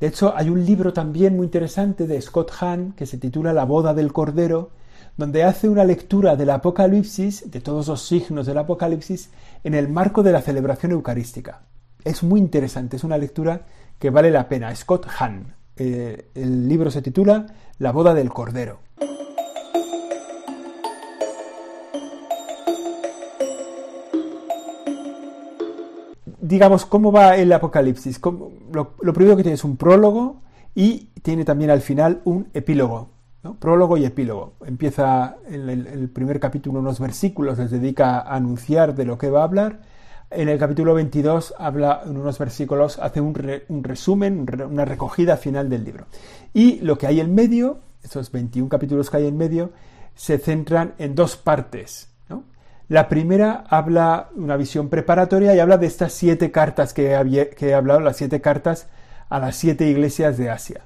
De 0.00 0.06
hecho, 0.06 0.32
hay 0.34 0.48
un 0.48 0.64
libro 0.64 0.94
también 0.94 1.36
muy 1.36 1.44
interesante 1.44 2.06
de 2.06 2.18
Scott 2.22 2.50
Hahn 2.58 2.94
que 2.96 3.04
se 3.04 3.18
titula 3.18 3.52
La 3.52 3.66
boda 3.66 3.92
del 3.92 4.14
Cordero, 4.14 4.70
donde 5.18 5.44
hace 5.44 5.68
una 5.68 5.84
lectura 5.84 6.36
del 6.36 6.48
Apocalipsis, 6.48 7.50
de 7.50 7.60
todos 7.60 7.88
los 7.88 8.00
signos 8.00 8.46
del 8.46 8.56
Apocalipsis, 8.56 9.28
en 9.62 9.74
el 9.74 9.90
marco 9.90 10.22
de 10.22 10.32
la 10.32 10.40
celebración 10.40 10.92
eucarística. 10.92 11.66
Es 12.02 12.22
muy 12.22 12.40
interesante, 12.40 12.96
es 12.96 13.04
una 13.04 13.18
lectura 13.18 13.66
que 13.98 14.08
vale 14.08 14.30
la 14.30 14.48
pena. 14.48 14.74
Scott 14.74 15.06
Hahn. 15.18 15.54
Eh, 15.76 16.30
el 16.34 16.66
libro 16.66 16.90
se 16.90 17.02
titula 17.02 17.48
La 17.76 17.92
boda 17.92 18.14
del 18.14 18.30
Cordero. 18.30 18.83
Digamos, 26.44 26.84
¿cómo 26.84 27.10
va 27.10 27.36
el 27.36 27.50
Apocalipsis? 27.52 28.20
Lo, 28.72 28.94
primero 29.14 29.36
que 29.36 29.42
tiene 29.42 29.54
es 29.54 29.64
un 29.64 29.78
prólogo 29.78 30.42
y 30.74 31.10
tiene 31.22 31.44
también 31.44 31.70
al 31.70 31.80
final 31.80 32.20
un 32.24 32.48
epílogo. 32.52 33.08
Prólogo 33.58 33.96
y 33.96 34.04
epílogo. 34.04 34.54
Empieza 34.64 35.36
en 35.48 35.68
el, 35.68 36.08
primer 36.10 36.40
capítulo 36.40 36.80
unos 36.80 37.00
versículos, 37.00 37.58
les 37.58 37.70
dedica 37.70 38.20
a 38.20 38.36
anunciar 38.36 38.94
de 38.94 39.06
lo 39.06 39.16
que 39.16 39.30
va 39.30 39.40
a 39.40 39.44
hablar. 39.44 39.80
En 40.30 40.48
el 40.48 40.58
capítulo 40.58 40.94
22 40.94 41.54
habla 41.58 42.02
en 42.04 42.16
unos 42.16 42.38
versículos, 42.38 42.98
hace 42.98 43.20
un, 43.20 43.34
un 43.68 43.84
resumen, 43.84 44.46
una 44.70 44.84
recogida 44.84 45.36
final 45.36 45.70
del 45.70 45.84
libro. 45.84 46.06
Y 46.52 46.80
lo 46.80 46.98
que 46.98 47.06
hay 47.06 47.20
en 47.20 47.34
medio, 47.34 47.80
esos 48.02 48.30
21 48.32 48.68
capítulos 48.68 49.10
que 49.10 49.18
hay 49.18 49.26
en 49.26 49.36
medio, 49.36 49.72
se 50.14 50.38
centran 50.38 50.94
en 50.98 51.14
dos 51.14 51.36
partes. 51.36 52.13
La 52.88 53.08
primera 53.08 53.64
habla 53.68 54.28
una 54.34 54.56
visión 54.56 54.88
preparatoria 54.88 55.54
y 55.54 55.58
habla 55.58 55.78
de 55.78 55.86
estas 55.86 56.12
siete 56.12 56.50
cartas 56.50 56.92
que 56.92 57.12
he, 57.12 57.74
hablado, 57.74 58.00
las 58.00 58.16
siete 58.16 58.40
cartas 58.42 58.88
a 59.30 59.38
las 59.38 59.56
siete 59.56 59.88
iglesias 59.88 60.36
de 60.36 60.50
Asia. 60.50 60.82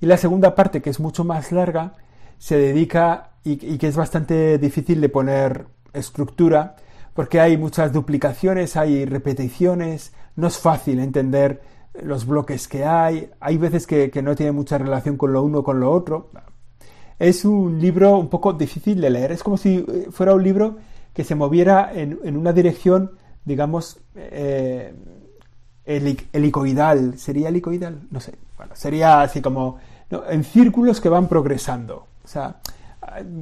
Y 0.00 0.06
la 0.06 0.16
segunda 0.16 0.54
parte, 0.54 0.82
que 0.82 0.90
es 0.90 1.00
mucho 1.00 1.24
más 1.24 1.50
larga, 1.50 1.94
se 2.38 2.58
dedica 2.58 3.30
y, 3.42 3.56
que 3.78 3.88
es 3.88 3.96
bastante 3.96 4.58
difícil 4.58 5.00
de 5.00 5.08
poner 5.08 5.66
estructura, 5.92 6.76
porque 7.12 7.40
hay 7.40 7.56
muchas 7.56 7.92
duplicaciones, 7.92 8.76
hay 8.76 9.04
repeticiones, 9.04 10.12
no 10.36 10.46
es 10.46 10.58
fácil 10.58 11.00
entender 11.00 11.62
los 12.02 12.26
bloques 12.26 12.68
que 12.68 12.84
hay, 12.84 13.30
hay 13.40 13.56
veces 13.56 13.86
que, 13.86 14.10
que 14.10 14.22
no 14.22 14.34
tiene 14.34 14.52
mucha 14.52 14.78
relación 14.78 15.16
con 15.16 15.32
lo 15.32 15.42
uno 15.42 15.62
con 15.62 15.80
lo 15.80 15.92
otro, 15.92 16.30
es 17.18 17.44
un 17.44 17.80
libro 17.80 18.18
un 18.18 18.28
poco 18.28 18.52
difícil 18.52 19.00
de 19.00 19.10
leer. 19.10 19.32
Es 19.32 19.42
como 19.42 19.56
si 19.56 19.76
eh, 19.76 20.08
fuera 20.10 20.34
un 20.34 20.42
libro 20.42 20.76
que 21.12 21.24
se 21.24 21.34
moviera 21.34 21.92
en, 21.94 22.36
una 22.36 22.52
dirección, 22.52 23.12
digamos, 23.44 24.00
eh, 24.16 24.94
helicoidal. 25.84 27.18
¿Sería 27.18 27.48
helicoidal? 27.48 28.00
No 28.10 28.20
sé. 28.20 28.34
Bueno, 28.56 28.74
sería 28.74 29.22
así 29.22 29.40
como 29.40 29.78
en 30.28 30.44
círculos 30.44 31.00
que 31.00 31.08
van 31.08 31.28
progresando. 31.28 32.06
O 32.24 32.28
sea, 32.28 32.56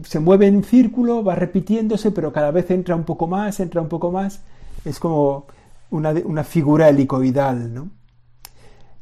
se 0.04 0.20
mueve 0.20 0.46
en 0.48 0.56
un 0.56 0.64
círculo, 0.64 1.24
va 1.24 1.34
repitiéndose, 1.34 2.10
pero 2.10 2.32
cada 2.32 2.50
vez 2.50 2.70
entra 2.70 2.94
un 2.94 3.04
poco 3.04 3.26
más, 3.26 3.58
entra 3.60 3.80
un 3.80 3.88
poco 3.88 4.10
más. 4.10 4.42
Es 4.84 4.98
como 4.98 5.46
una, 5.90 6.10
una 6.24 6.44
figura 6.44 6.88
helicoidal, 6.88 7.72
¿no? 7.72 7.90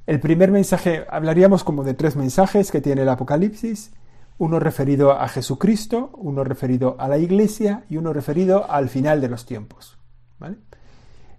El 0.06 0.20
primer 0.20 0.50
mensaje, 0.50 1.04
hablaríamos 1.08 1.62
como 1.62 1.84
de 1.84 1.94
tres 1.94 2.16
mensajes 2.16 2.70
que 2.70 2.80
tiene 2.80 3.02
el 3.02 3.08
Apocalipsis 3.08 3.92
uno 4.40 4.58
referido 4.58 5.12
a 5.12 5.28
Jesucristo, 5.28 6.12
uno 6.16 6.44
referido 6.44 6.96
a 6.98 7.08
la 7.08 7.18
Iglesia 7.18 7.84
y 7.90 7.98
uno 7.98 8.14
referido 8.14 8.70
al 8.70 8.88
final 8.88 9.20
de 9.20 9.28
los 9.28 9.44
tiempos. 9.44 9.98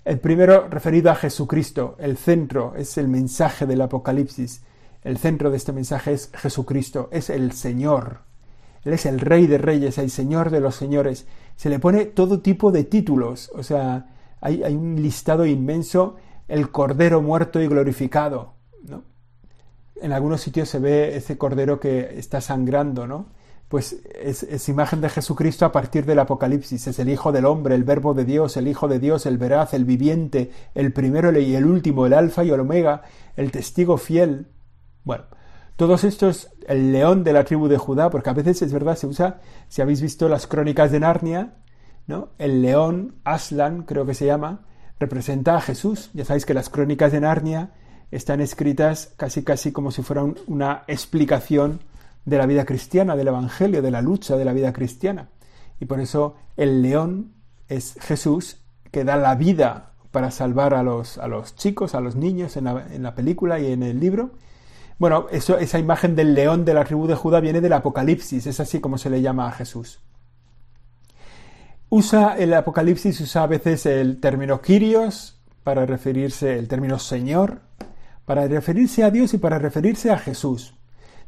El 0.05 0.19
primero 0.19 0.67
referido 0.69 1.09
a 1.09 1.15
Jesucristo, 1.15 1.95
el 1.97 2.15
centro 2.15 2.75
es 2.77 2.99
el 2.99 3.07
mensaje 3.07 3.65
del 3.65 3.81
Apocalipsis. 3.81 4.61
El 5.03 5.17
centro 5.17 5.49
de 5.49 5.57
este 5.57 5.73
mensaje 5.73 6.13
es 6.13 6.29
Jesucristo, 6.31 7.09
es 7.11 7.31
el 7.31 7.53
Señor. 7.53 8.19
Él 8.83 8.93
es 8.93 9.07
el 9.07 9.19
Rey 9.19 9.47
de 9.47 9.57
Reyes, 9.57 9.97
el 9.97 10.11
Señor 10.11 10.51
de 10.51 10.59
los 10.59 10.75
Señores. 10.75 11.25
Se 11.55 11.69
le 11.69 11.79
pone 11.79 12.05
todo 12.05 12.41
tipo 12.41 12.71
de 12.71 12.83
títulos, 12.83 13.51
o 13.55 13.63
sea, 13.63 14.11
hay, 14.41 14.61
hay 14.61 14.75
un 14.75 15.01
listado 15.01 15.47
inmenso, 15.47 16.17
el 16.47 16.69
Cordero 16.69 17.19
muerto 17.23 17.59
y 17.59 17.67
glorificado, 17.67 18.53
¿no? 18.87 19.10
En 19.95 20.11
algunos 20.11 20.41
sitios 20.41 20.69
se 20.69 20.79
ve 20.79 21.15
ese 21.15 21.37
cordero 21.37 21.79
que 21.79 22.17
está 22.17 22.41
sangrando, 22.41 23.07
¿no? 23.07 23.27
pues 23.71 24.01
es, 24.21 24.67
imagen 24.67 24.99
de 24.99 25.07
Jesucristo 25.07 25.63
a 25.63 25.71
partir 25.71 26.05
del 26.05 26.19
Apocalipsis. 26.19 26.87
Es 26.87 26.99
el 26.99 27.07
Hijo 27.07 27.31
del 27.31 27.45
Hombre, 27.45 27.73
el 27.73 27.85
Verbo 27.85 28.13
de 28.13 28.25
Dios, 28.25 28.57
el 28.57 28.67
Hijo 28.67 28.89
de 28.89 28.99
Dios, 28.99 29.25
el 29.25 29.37
veraz, 29.37 29.73
el 29.73 29.85
viviente, 29.85 30.51
el 30.75 30.91
primero 30.91 31.31
y 31.39 31.55
el 31.55 31.65
último, 31.65 32.05
el 32.05 32.11
Alfa 32.11 32.43
y 32.43 32.49
el 32.49 32.59
Omega, 32.59 33.03
el 33.37 33.49
testigo 33.49 33.97
fiel. 33.97 34.47
Bueno, 35.05 35.23
todos 35.77 36.03
estos, 36.03 36.49
el 36.67 36.91
león 36.91 37.23
de 37.23 37.31
la 37.31 37.45
tribu 37.45 37.69
de 37.69 37.77
Judá, 37.77 38.09
porque 38.09 38.29
a 38.29 38.33
veces 38.33 38.61
es 38.61 38.73
verdad, 38.73 38.97
se 38.97 39.07
usa, 39.07 39.39
si 39.69 39.81
habéis 39.81 40.01
visto 40.01 40.27
las 40.27 40.47
crónicas 40.47 40.91
de 40.91 40.99
Narnia, 40.99 41.53
¿no? 42.07 42.31
El 42.39 42.61
león, 42.61 43.15
Aslan, 43.23 43.83
creo 43.83 44.05
que 44.05 44.15
se 44.15 44.25
llama, 44.25 44.65
representa 44.99 45.55
a 45.55 45.61
Jesús. 45.61 46.09
Ya 46.13 46.25
sabéis 46.25 46.45
que 46.45 46.53
las 46.53 46.67
crónicas 46.69 47.13
de 47.13 47.21
Narnia 47.21 47.71
están 48.11 48.41
escritas 48.41 49.13
casi 49.17 49.43
casi 49.43 49.71
como 49.71 49.91
si 49.91 50.01
fuera 50.01 50.23
una 50.47 50.83
explicación 50.87 51.79
de 52.25 52.37
la 52.37 52.45
vida 52.45 52.65
cristiana, 52.65 53.15
del 53.15 53.29
Evangelio, 53.29 53.81
de 53.81 53.91
la 53.91 54.01
lucha 54.01 54.37
de 54.37 54.45
la 54.45 54.53
vida 54.53 54.73
cristiana. 54.73 55.29
Y 55.79 55.85
por 55.85 55.99
eso 55.99 56.35
el 56.57 56.81
león 56.81 57.33
es 57.67 57.95
Jesús 57.99 58.57
que 58.91 59.03
da 59.03 59.17
la 59.17 59.35
vida 59.35 59.91
para 60.11 60.29
salvar 60.29 60.73
a 60.73 60.83
los, 60.83 61.17
a 61.17 61.27
los 61.27 61.55
chicos, 61.55 61.95
a 61.95 62.01
los 62.01 62.15
niños 62.15 62.57
en 62.57 62.65
la, 62.65 63.15
película 63.15 63.59
y 63.59 63.71
en 63.71 63.81
el 63.81 63.99
libro. 63.99 64.31
Bueno, 64.99 65.27
esa 65.31 65.79
imagen 65.79 66.15
del 66.15 66.35
león 66.35 66.65
de 66.65 66.73
la 66.73 66.83
tribu 66.83 67.07
de 67.07 67.15
Judá 67.15 67.39
viene 67.39 67.61
del 67.61 67.73
Apocalipsis, 67.73 68.45
es 68.45 68.59
así 68.59 68.79
como 68.79 68.97
se 68.97 69.09
le 69.09 69.21
llama 69.21 69.47
a 69.47 69.51
Jesús. 69.51 69.99
Usa 71.89 72.35
el 72.37 72.53
Apocalipsis, 72.53 73.19
usa 73.21 73.43
a 73.43 73.47
veces 73.47 73.85
el 73.85 74.19
término 74.19 74.61
Kyrios 74.61 75.39
para 75.63 75.85
referirse, 75.85 76.59
el 76.59 76.67
término 76.67 76.99
Señor, 76.99 77.61
para 78.25 78.47
referirse 78.47 79.03
a 79.03 79.11
Dios 79.11 79.33
y 79.33 79.37
para 79.37 79.59
referirse 79.59 80.11
a 80.11 80.17
Jesús. 80.17 80.73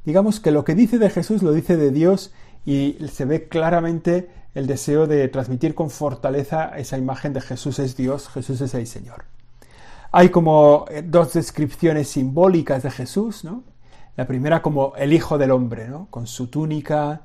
Digamos 0.06 0.40
que 0.40 0.52
lo 0.52 0.64
que 0.64 0.76
dice 0.76 0.98
de 0.98 1.10
Jesús 1.10 1.44
lo 1.44 1.54
dice 1.54 1.78
de 1.78 1.92
Dios 1.92 2.34
y 2.66 2.98
se 3.12 3.26
ve 3.26 3.48
claramente 3.48 4.30
el 4.54 4.68
deseo 4.68 5.08
de 5.08 5.28
transmitir 5.30 5.76
con 5.76 5.90
fortaleza 5.90 6.78
esa 6.78 6.98
imagen 6.98 7.34
de 7.34 7.42
Jesús 7.42 7.80
es 7.80 7.96
Dios, 7.96 8.30
Jesús 8.30 8.62
es 8.62 8.74
el 8.74 8.86
Señor. 8.86 9.26
Hay 10.12 10.30
como 10.30 10.86
eh, 10.90 11.02
dos 11.02 11.34
descripciones 11.34 12.10
simbólicas 12.10 12.84
de 12.84 12.92
Jesús, 12.92 13.44
¿no? 13.44 13.64
La 14.16 14.28
primera 14.28 14.62
como 14.62 14.94
el 14.96 15.12
Hijo 15.12 15.40
del 15.40 15.50
Hombre, 15.50 15.88
¿no? 15.88 16.08
Con 16.12 16.28
su 16.28 16.48
túnica, 16.48 17.22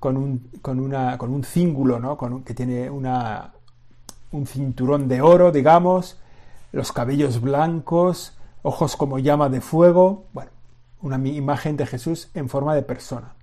con 0.00 0.16
un, 0.16 0.50
una, 0.64 1.16
con 1.18 1.32
un 1.32 1.44
cíngulo, 1.44 2.00
¿no? 2.00 2.18
Que 2.44 2.54
tiene 2.54 2.90
un 2.90 4.46
cinturón 4.46 5.06
de 5.06 5.20
oro, 5.20 5.52
digamos, 5.52 6.18
los 6.72 6.90
cabellos 6.90 7.40
blancos, 7.40 8.36
ojos 8.62 8.96
como 8.96 9.18
llama 9.18 9.48
de 9.48 9.60
fuego. 9.60 10.26
Bueno, 10.32 10.50
una 11.00 11.16
imagen 11.28 11.76
de 11.76 11.86
Jesús 11.86 12.30
en 12.34 12.48
forma 12.48 12.74
de 12.74 12.82
persona. 12.82 13.34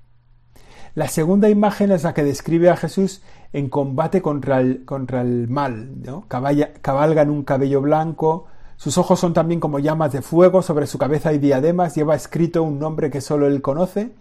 La 0.95 1.07
segunda 1.07 1.49
imagen 1.49 1.91
es 1.91 2.03
la 2.03 2.13
que 2.13 2.23
describe 2.23 2.69
a 2.69 2.75
Jesús 2.75 3.21
en 3.53 3.69
combate 3.69 4.21
contra 4.21 4.59
el, 4.59 4.85
contra 4.85 5.21
el 5.21 5.47
mal. 5.47 6.01
¿no? 6.03 6.25
cabalga 6.27 7.21
en 7.21 7.29
un 7.29 7.43
cabello 7.43 7.81
blanco, 7.81 8.47
sus 8.79 8.97
ojos 8.97 9.19
son 9.19 9.33
también 9.33 9.59
como 9.59 9.79
llamas 9.79 10.13
de 10.13 10.21
fuego, 10.21 10.61
sobre 10.61 10.88
su 10.88 10.97
cabeza 10.97 11.29
hay 11.29 11.38
diademas, 11.38 11.95
lleva 11.95 12.15
escrito 12.15 12.63
un 12.63 12.79
nombre 12.79 13.09
que 13.09 13.19
solo 13.19 13.45
él 13.45 13.61
conoce, 13.61 14.13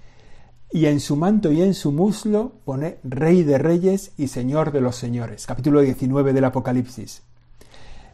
y 0.72 0.86
en 0.86 0.98
su 0.98 1.14
manto 1.14 1.52
y 1.52 1.62
en 1.62 1.74
su 1.74 1.92
muslo 1.92 2.54
pone 2.64 2.98
Rey 3.04 3.44
de 3.44 3.58
Reyes 3.58 4.10
y 4.16 4.26
Señor 4.26 4.72
de 4.72 4.80
los 4.80 4.96
Señores. 4.96 5.46
Capítulo 5.46 5.80
19 5.80 6.32
del 6.32 6.44
Apocalipsis. 6.44 7.22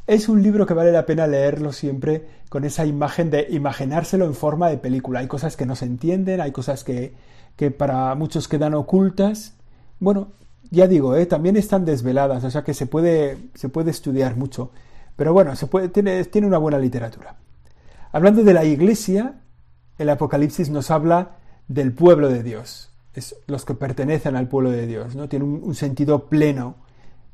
Es 0.06 0.28
un 0.28 0.42
libro 0.42 0.66
que 0.66 0.74
vale 0.74 0.92
la 0.92 1.06
pena 1.06 1.26
leerlo 1.26 1.72
siempre 1.72 2.26
con 2.50 2.64
esa 2.64 2.84
imagen 2.84 3.30
de 3.30 3.46
imaginárselo 3.48 4.26
en 4.26 4.34
forma 4.34 4.68
de 4.68 4.76
película. 4.76 5.20
Hay 5.20 5.28
cosas 5.28 5.56
que 5.56 5.64
no 5.64 5.76
se 5.76 5.86
entienden, 5.86 6.42
hay 6.42 6.52
cosas 6.52 6.84
que, 6.84 7.14
que 7.56 7.70
para 7.70 8.14
muchos 8.14 8.46
quedan 8.46 8.74
ocultas. 8.74 9.54
Bueno, 10.00 10.32
ya 10.70 10.86
digo, 10.88 11.16
¿eh? 11.16 11.24
también 11.24 11.56
están 11.56 11.86
desveladas, 11.86 12.44
o 12.44 12.50
sea 12.50 12.64
que 12.64 12.74
se 12.74 12.84
puede, 12.84 13.38
se 13.54 13.70
puede 13.70 13.90
estudiar 13.90 14.36
mucho. 14.36 14.72
Pero 15.16 15.32
bueno, 15.32 15.56
se 15.56 15.68
puede, 15.68 15.88
tiene, 15.88 16.22
tiene 16.24 16.46
una 16.46 16.58
buena 16.58 16.78
literatura. 16.78 17.36
Hablando 18.12 18.44
de 18.44 18.52
la 18.52 18.64
iglesia, 18.66 19.40
el 19.96 20.10
Apocalipsis 20.10 20.68
nos 20.68 20.90
habla 20.90 21.38
del 21.66 21.94
pueblo 21.94 22.28
de 22.28 22.42
Dios, 22.42 22.90
es 23.14 23.36
los 23.46 23.64
que 23.64 23.74
pertenecen 23.74 24.36
al 24.36 24.48
pueblo 24.48 24.70
de 24.70 24.86
Dios, 24.86 25.16
¿no? 25.16 25.30
Tiene 25.30 25.46
un 25.46 25.74
sentido 25.74 26.26
pleno 26.26 26.83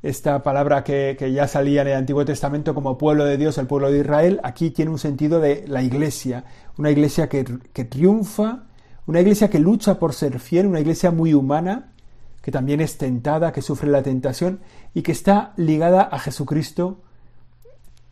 esta 0.03 0.41
palabra 0.41 0.83
que, 0.83 1.31
ya 1.33 1.47
salía 1.47 1.83
en 1.83 1.89
el 1.89 1.95
Antiguo 1.95 2.25
Testamento 2.25 2.73
como 2.73 2.97
pueblo 2.97 3.23
de 3.23 3.37
Dios, 3.37 3.57
el 3.57 3.67
pueblo 3.67 3.91
de 3.91 3.99
Israel, 3.99 4.39
aquí 4.43 4.71
tiene 4.71 4.91
un 4.91 4.97
sentido 4.97 5.39
de 5.39 5.65
la 5.67 5.83
iglesia, 5.83 6.43
una 6.77 6.89
iglesia 6.89 7.29
que, 7.29 7.43
triunfa, 7.43 8.63
una 9.05 9.21
iglesia 9.21 9.49
que 9.49 9.59
lucha 9.59 9.99
por 9.99 10.13
ser 10.13 10.39
fiel, 10.39 10.65
una 10.65 10.79
iglesia 10.79 11.11
muy 11.11 11.33
humana, 11.33 11.93
que 12.41 12.51
también 12.51 12.81
es 12.81 12.97
tentada, 12.97 13.51
que 13.51 13.61
sufre 13.61 13.91
la 13.91 14.01
tentación 14.01 14.61
y 14.95 15.03
que 15.03 15.11
está 15.11 15.53
ligada 15.57 16.01
a 16.01 16.17
Jesucristo 16.17 17.01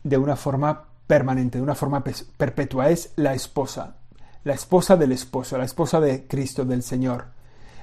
de 0.04 0.16
una 0.16 0.36
forma 0.36 0.84
permanente, 1.08 1.58
de 1.58 1.64
una 1.64 1.74
forma 1.74 2.04
perpetua. 2.04 2.90
Es 2.90 3.12
la 3.16 3.34
esposa, 3.34 3.96
la 4.44 4.54
esposa 4.54 4.96
del 4.96 5.10
esposo, 5.10 5.58
la 5.58 5.64
esposa 5.64 6.00
de 6.00 6.28
Cristo, 6.28 6.64
del 6.64 6.84
Señor. 6.84 7.26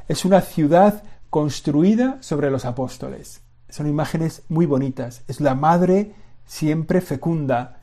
Es 0.07 0.23
una 0.23 0.39
ciudad 0.39 1.03
construida 1.29 2.17
sobre 2.21 2.49
los 2.49 2.63
apóstoles. 2.63 3.41
Son 3.69 3.87
imágenes 3.87 4.43
muy 4.49 4.65
bonitas. 4.65 5.23
Es 5.27 5.41
la 5.41 5.55
madre 5.55 6.13
siempre 6.45 7.01
fecunda, 7.01 7.79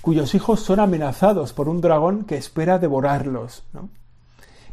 cuyos 0.00 0.34
hijos 0.34 0.60
son 0.60 0.80
amenazados 0.80 1.52
por 1.52 1.68
un 1.68 1.80
dragón 1.80 2.24
que 2.24 2.36
espera 2.36 2.78
devorarlos. 2.78 3.64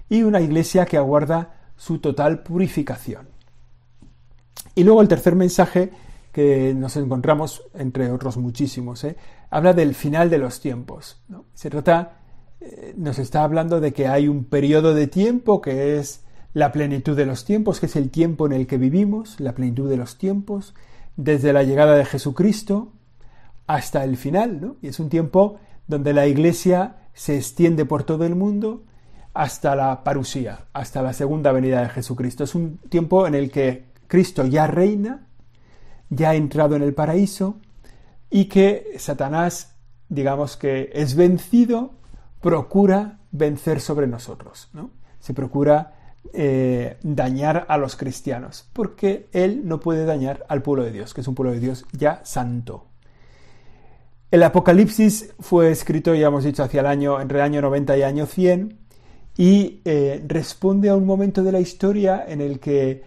Y 0.10 0.24
una 0.24 0.42
iglesia 0.42 0.86
que 0.86 0.98
aguarda 0.98 1.54
su 1.76 2.00
total 2.00 2.44
purificación. 2.44 3.28
Y 4.76 4.84
luego 4.84 5.02
el 5.02 5.08
tercer 5.08 5.36
mensaje 5.36 5.92
que 6.32 6.74
nos 6.76 6.96
encontramos, 6.98 7.64
entre 7.74 8.12
otros 8.12 8.38
muchísimos, 8.38 9.04
¿eh? 9.04 9.16
habla 9.50 9.74
del 9.74 9.96
final 9.96 10.30
de 10.30 10.38
los 10.38 10.60
tiempos. 10.60 11.20
Se 11.54 11.70
trata, 11.70 12.20
eh, 12.60 12.94
nos 12.96 13.18
está 13.18 13.44
hablando 13.44 13.80
de 13.80 13.92
que 13.92 14.08
hay 14.08 14.28
un 14.28 14.46
periodo 14.46 14.94
de 14.94 15.08
tiempo 15.08 15.62
que 15.62 15.98
es 15.98 16.24
la 16.58 16.72
plenitud 16.72 17.16
de 17.16 17.28
los 17.28 17.46
tiempos, 17.46 17.80
que 17.80 17.86
es 17.86 17.96
el 17.96 18.10
tiempo 18.10 18.48
en 18.48 18.52
el 18.52 18.66
que 18.66 18.80
vivimos, 18.80 19.40
la 19.40 19.54
plenitud 19.54 19.88
de 19.88 19.96
los 19.96 20.18
tiempos, 20.18 20.74
desde 21.16 21.54
la 21.54 21.62
llegada 21.62 21.96
de 21.96 22.04
Jesucristo 22.04 22.94
hasta 23.68 24.04
el 24.04 24.18
final, 24.18 24.60
¿no? 24.60 24.76
Y 24.82 24.88
es 24.88 25.00
un 25.00 25.10
tiempo 25.10 25.60
donde 25.86 26.14
la 26.14 26.26
Iglesia 26.26 26.96
se 27.14 27.38
extiende 27.38 27.86
por 27.86 28.06
todo 28.06 28.26
el 28.26 28.34
mundo 28.34 28.82
hasta 29.36 29.76
la 29.76 30.04
parusía, 30.04 30.66
hasta 30.74 31.04
la 31.04 31.14
segunda 31.14 31.52
venida 31.52 31.84
de 31.84 31.90
Jesucristo. 31.90 32.44
Es 32.44 32.56
un 32.56 32.80
tiempo 32.90 33.28
en 33.28 33.36
el 33.36 33.52
que 33.52 33.86
Cristo 34.08 34.44
ya 34.44 34.66
reina, 34.66 35.28
ya 36.10 36.32
ha 36.32 36.36
entrado 36.36 36.76
en 36.76 36.82
el 36.82 36.96
paraíso 36.96 37.60
y 38.32 38.46
que 38.46 38.96
Satanás, 38.98 39.76
digamos 40.10 40.58
que 40.58 40.90
es 40.92 41.14
vencido, 41.14 41.92
procura 42.42 43.20
vencer 43.32 43.80
sobre 43.80 44.08
nosotros, 44.08 44.70
¿no? 44.74 44.90
Se 45.20 45.36
procura 45.36 45.97
eh, 46.34 46.98
dañar 47.04 47.66
a 47.70 47.78
los 47.78 47.96
cristianos, 47.96 48.70
porque 48.74 49.28
él 49.32 49.62
no 49.66 49.80
puede 49.80 50.06
dañar 50.06 50.46
al 50.50 50.62
pueblo 50.62 50.84
de 50.84 50.92
Dios, 50.92 51.14
que 51.14 51.22
es 51.22 51.28
un 51.28 51.36
pueblo 51.36 51.54
de 51.54 51.60
Dios 51.60 51.86
ya 51.92 52.22
santo. 52.24 52.86
El 54.30 54.44
Apocalipsis 54.44 55.34
fue 55.40 55.72
escrito, 55.72 56.14
ya 56.14 56.28
hemos 56.28 56.44
dicho, 56.44 56.64
hacia 56.64 56.82
el 56.82 56.86
año, 56.86 57.22
entre 57.22 57.40
el 57.40 57.46
año 57.46 57.62
90 57.62 57.98
y 57.98 58.04
año 58.04 58.26
100, 58.26 58.78
y 59.38 59.82
eh, 59.86 60.24
responde 60.28 60.90
a 60.90 60.96
un 60.96 61.06
momento 61.06 61.44
de 61.44 61.52
la 61.52 61.60
historia 61.60 62.26
en 62.28 62.42
el 62.42 62.60
que 62.60 63.04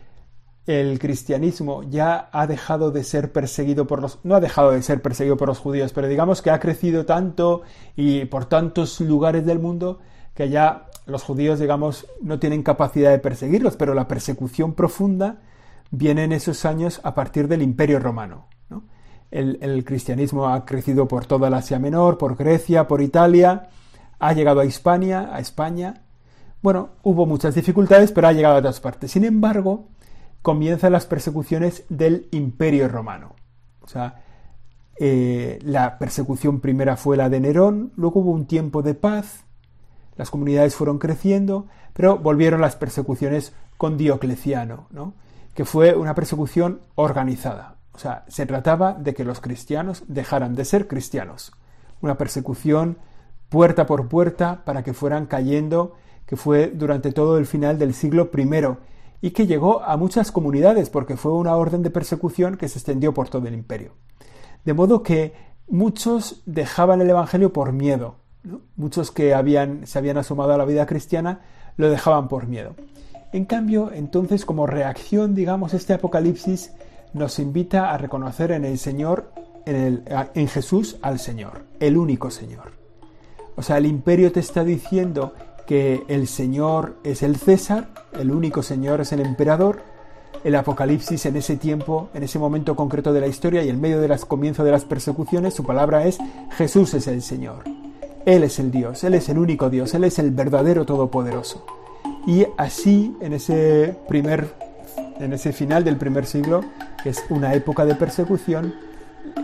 el 0.66 0.98
cristianismo 0.98 1.82
ya 1.82 2.28
ha 2.32 2.46
dejado 2.46 2.90
de 2.90 3.02
ser 3.02 3.32
perseguido 3.32 3.86
por 3.86 4.00
los 4.00 4.20
no 4.22 4.36
ha 4.36 4.40
dejado 4.40 4.70
de 4.70 4.82
ser 4.82 5.02
perseguido 5.02 5.36
por 5.36 5.48
los 5.48 5.58
judíos, 5.58 5.92
pero 5.92 6.06
digamos 6.06 6.42
que 6.42 6.50
ha 6.50 6.60
crecido 6.60 7.06
tanto 7.06 7.62
y 7.96 8.26
por 8.26 8.44
tantos 8.44 9.00
lugares 9.00 9.44
del 9.44 9.58
mundo 9.58 9.98
que 10.34 10.48
ya 10.48 10.89
los 11.10 11.22
judíos, 11.22 11.58
digamos, 11.58 12.06
no 12.22 12.38
tienen 12.38 12.62
capacidad 12.62 13.10
de 13.10 13.18
perseguirlos, 13.18 13.76
pero 13.76 13.94
la 13.94 14.08
persecución 14.08 14.74
profunda 14.74 15.40
viene 15.90 16.24
en 16.24 16.32
esos 16.32 16.64
años 16.64 17.00
a 17.04 17.14
partir 17.14 17.48
del 17.48 17.62
Imperio 17.62 17.98
Romano. 17.98 18.46
El, 19.30 19.84
cristianismo 19.84 20.48
ha 20.48 20.64
crecido 20.64 21.06
por 21.06 21.24
toda 21.24 21.50
la 21.50 21.58
Asia 21.58 21.78
Menor, 21.78 22.18
por 22.18 22.34
Grecia, 22.34 22.88
por 22.88 23.00
Italia, 23.00 23.68
ha 24.18 24.32
llegado 24.32 24.58
a 24.58 24.64
Hispania, 24.64 25.30
a 25.32 25.38
España. 25.38 26.02
Bueno, 26.62 26.90
hubo 27.04 27.26
muchas 27.26 27.54
dificultades, 27.54 28.10
pero 28.10 28.26
ha 28.26 28.32
llegado 28.32 28.56
a 28.56 28.60
todas 28.60 28.80
partes. 28.80 29.12
Sin 29.12 29.24
embargo, 29.24 29.86
comienzan 30.42 30.92
las 30.92 31.06
persecuciones 31.06 31.84
del 31.88 32.26
Imperio 32.32 32.88
Romano. 32.88 33.36
O 33.82 33.86
sea, 33.86 34.22
eh, 34.98 35.60
la 35.62 35.96
persecución 35.98 36.60
primera 36.60 36.96
fue 36.96 37.16
la 37.16 37.30
de 37.30 37.40
Nerón, 37.40 37.92
luego 37.96 38.20
hubo 38.20 38.32
un 38.32 38.46
tiempo 38.46 38.82
de 38.82 38.94
paz, 38.94 39.44
las 40.20 40.30
comunidades 40.30 40.74
fueron 40.74 40.98
creciendo, 40.98 41.66
pero 41.94 42.18
volvieron 42.18 42.60
las 42.60 42.76
persecuciones 42.76 43.54
con 43.78 43.96
Diocleciano, 43.96 44.86
¿no? 44.90 45.14
que 45.54 45.64
fue 45.64 45.94
una 45.94 46.14
persecución 46.14 46.82
organizada. 46.94 47.76
O 47.94 47.98
sea, 47.98 48.26
se 48.28 48.44
trataba 48.44 48.92
de 48.92 49.14
que 49.14 49.24
los 49.24 49.40
cristianos 49.40 50.04
dejaran 50.08 50.54
de 50.54 50.66
ser 50.66 50.88
cristianos. 50.88 51.52
Una 52.02 52.18
persecución 52.18 52.98
puerta 53.48 53.86
por 53.86 54.08
puerta 54.08 54.60
para 54.66 54.82
que 54.82 54.92
fueran 54.92 55.24
cayendo, 55.24 55.94
que 56.26 56.36
fue 56.36 56.66
durante 56.66 57.12
todo 57.12 57.38
el 57.38 57.46
final 57.46 57.78
del 57.78 57.94
siglo 57.94 58.28
I. 58.36 58.76
y 59.22 59.30
que 59.30 59.46
llegó 59.46 59.82
a 59.82 59.96
muchas 59.96 60.32
comunidades 60.32 60.90
porque 60.90 61.16
fue 61.16 61.32
una 61.32 61.56
orden 61.56 61.82
de 61.82 61.88
persecución 61.88 62.58
que 62.58 62.68
se 62.68 62.78
extendió 62.78 63.14
por 63.14 63.30
todo 63.30 63.48
el 63.48 63.54
imperio. 63.54 63.92
De 64.66 64.74
modo 64.74 65.02
que 65.02 65.32
muchos 65.66 66.42
dejaban 66.44 67.00
el 67.00 67.08
Evangelio 67.08 67.54
por 67.54 67.72
miedo. 67.72 68.16
Muchos 68.76 69.10
que 69.10 69.34
habían, 69.34 69.86
se 69.86 69.98
habían 69.98 70.18
asomado 70.18 70.52
a 70.52 70.58
la 70.58 70.64
vida 70.64 70.86
cristiana 70.86 71.40
lo 71.76 71.90
dejaban 71.90 72.28
por 72.28 72.46
miedo. 72.46 72.74
En 73.32 73.44
cambio, 73.44 73.90
entonces, 73.92 74.44
como 74.44 74.66
reacción, 74.66 75.34
digamos, 75.34 75.72
este 75.74 75.92
Apocalipsis 75.92 76.72
nos 77.12 77.38
invita 77.38 77.92
a 77.92 77.98
reconocer 77.98 78.50
en 78.52 78.64
el 78.64 78.78
Señor, 78.78 79.32
en, 79.66 80.04
el, 80.34 80.48
Jesús 80.48 80.96
al 81.02 81.18
Señor, 81.18 81.64
el 81.78 81.96
único 81.96 82.30
Señor. 82.30 82.72
O 83.56 83.62
sea, 83.62 83.78
el 83.78 83.86
imperio 83.86 84.32
te 84.32 84.40
está 84.40 84.64
diciendo 84.64 85.34
que 85.66 86.02
el 86.08 86.26
Señor 86.26 86.96
es 87.04 87.22
el 87.22 87.36
César, 87.36 87.88
el 88.12 88.32
único 88.32 88.62
Señor 88.62 89.00
es 89.00 89.12
el 89.12 89.20
emperador, 89.20 89.82
el 90.42 90.56
Apocalipsis 90.56 91.26
en 91.26 91.36
ese 91.36 91.56
tiempo, 91.56 92.08
en 92.14 92.22
ese 92.22 92.38
momento 92.38 92.74
concreto 92.74 93.12
de 93.12 93.20
la 93.20 93.26
historia 93.26 93.62
y 93.62 93.68
en 93.68 93.80
medio 93.80 94.00
del 94.00 94.18
comienzo 94.20 94.64
de 94.64 94.72
las 94.72 94.84
persecuciones, 94.84 95.54
su 95.54 95.64
palabra 95.64 96.06
es 96.06 96.18
Jesús 96.56 96.94
es 96.94 97.06
el 97.06 97.22
Señor. 97.22 97.79
Él 98.26 98.44
es 98.44 98.58
el 98.58 98.70
Dios, 98.70 99.02
Él 99.04 99.14
es 99.14 99.28
el 99.28 99.38
único 99.38 99.70
Dios, 99.70 99.94
Él 99.94 100.04
es 100.04 100.18
el 100.18 100.30
verdadero 100.30 100.84
Todopoderoso. 100.84 101.64
Y 102.26 102.46
así, 102.56 103.16
en 103.20 103.32
ese 103.32 103.96
primer, 104.08 104.48
en 105.18 105.32
ese 105.32 105.52
final 105.52 105.84
del 105.84 105.96
primer 105.96 106.26
siglo, 106.26 106.62
que 107.02 107.10
es 107.10 107.24
una 107.30 107.54
época 107.54 107.84
de 107.84 107.94
persecución, 107.94 108.74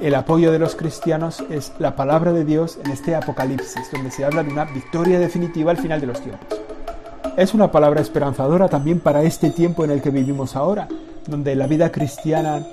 el 0.01 0.15
apoyo 0.15 0.53
de 0.53 0.59
los 0.59 0.77
cristianos 0.77 1.43
es 1.51 1.73
la 1.79 1.97
palabra 1.97 2.33
de 2.33 2.45
Dios 2.45 2.79
en 2.85 2.91
este 2.91 3.15
Apocalipsis, 3.15 3.91
donde 3.93 4.11
se 4.11 4.25
habla 4.25 4.43
de 4.43 4.51
una 4.51 4.65
victoria 4.65 5.19
definitiva 5.19 5.71
al 5.71 5.79
final 5.79 6.01
de 6.01 6.07
los 6.07 6.21
tiempos. 6.21 6.61
Es 7.37 7.55
una 7.55 7.71
palabra 7.71 8.01
esperanzadora 8.01 8.69
también 8.69 9.01
para 9.01 9.23
este 9.23 9.51
tiempo 9.51 9.85
en 9.85 9.91
el 9.91 10.03
que 10.03 10.11
vivimos 10.11 10.57
ahora, 10.57 10.89
donde 11.27 11.55
la 11.55 11.67
vida 11.67 11.93
cristiana 11.93 12.67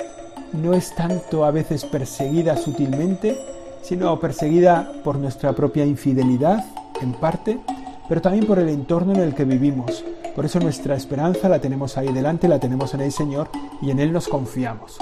no 0.54 0.74
es 0.74 0.94
tanto 0.96 1.46
a 1.46 1.52
veces 1.52 1.86
perseguida 1.86 2.56
sutilmente, 2.58 3.38
sino 3.84 4.20
perseguida 4.20 4.92
por 5.04 5.18
nuestra 5.18 5.54
propia 5.54 5.86
infidelidad, 5.86 6.66
en 7.02 7.14
parte, 7.14 7.60
pero 8.08 8.22
también 8.22 8.46
por 8.46 8.60
el 8.60 8.70
entorno 8.70 9.14
en 9.14 9.22
el 9.22 9.36
que 9.36 9.46
vivimos. 9.46 10.04
Por 10.36 10.46
eso 10.46 10.60
nuestra 10.60 10.96
esperanza 10.96 11.48
la 11.50 11.60
tenemos 11.60 11.98
ahí 11.98 12.12
delante, 12.12 12.48
la 12.48 12.60
tenemos 12.60 12.94
en 12.94 13.02
el 13.02 13.12
Señor 13.12 13.50
y 13.82 13.92
en 13.92 14.00
Él 14.00 14.12
nos 14.12 14.28
confiamos. 14.28 14.98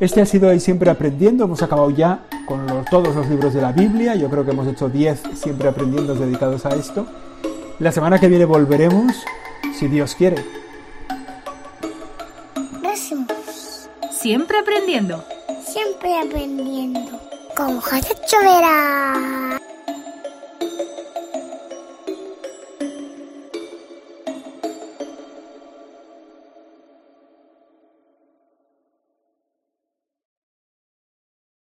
Este 0.00 0.22
ha 0.22 0.26
sido 0.26 0.48
ahí 0.48 0.58
siempre 0.58 0.90
aprendiendo. 0.90 1.44
Hemos 1.44 1.62
acabado 1.62 1.90
ya 1.90 2.24
con 2.46 2.66
todos 2.90 3.14
los 3.14 3.28
libros 3.28 3.54
de 3.54 3.60
la 3.60 3.72
Biblia. 3.72 4.14
Yo 4.14 4.28
creo 4.30 4.44
que 4.44 4.50
hemos 4.50 4.66
hecho 4.66 4.88
10 4.88 5.22
siempre 5.34 5.68
aprendiendo 5.68 6.14
dedicados 6.14 6.64
a 6.66 6.70
esto. 6.70 7.06
La 7.78 7.92
semana 7.92 8.18
que 8.18 8.28
viene 8.28 8.44
volveremos, 8.44 9.12
si 9.78 9.88
Dios 9.88 10.14
quiere. 10.14 10.42
Siempre 14.22 14.56
aprendiendo. 14.58 15.24
Siempre 15.64 16.16
aprendiendo. 16.16 17.31
조금 17.62 17.78
화색 17.78 18.26
좀 18.26 18.42
해라. 18.42 19.56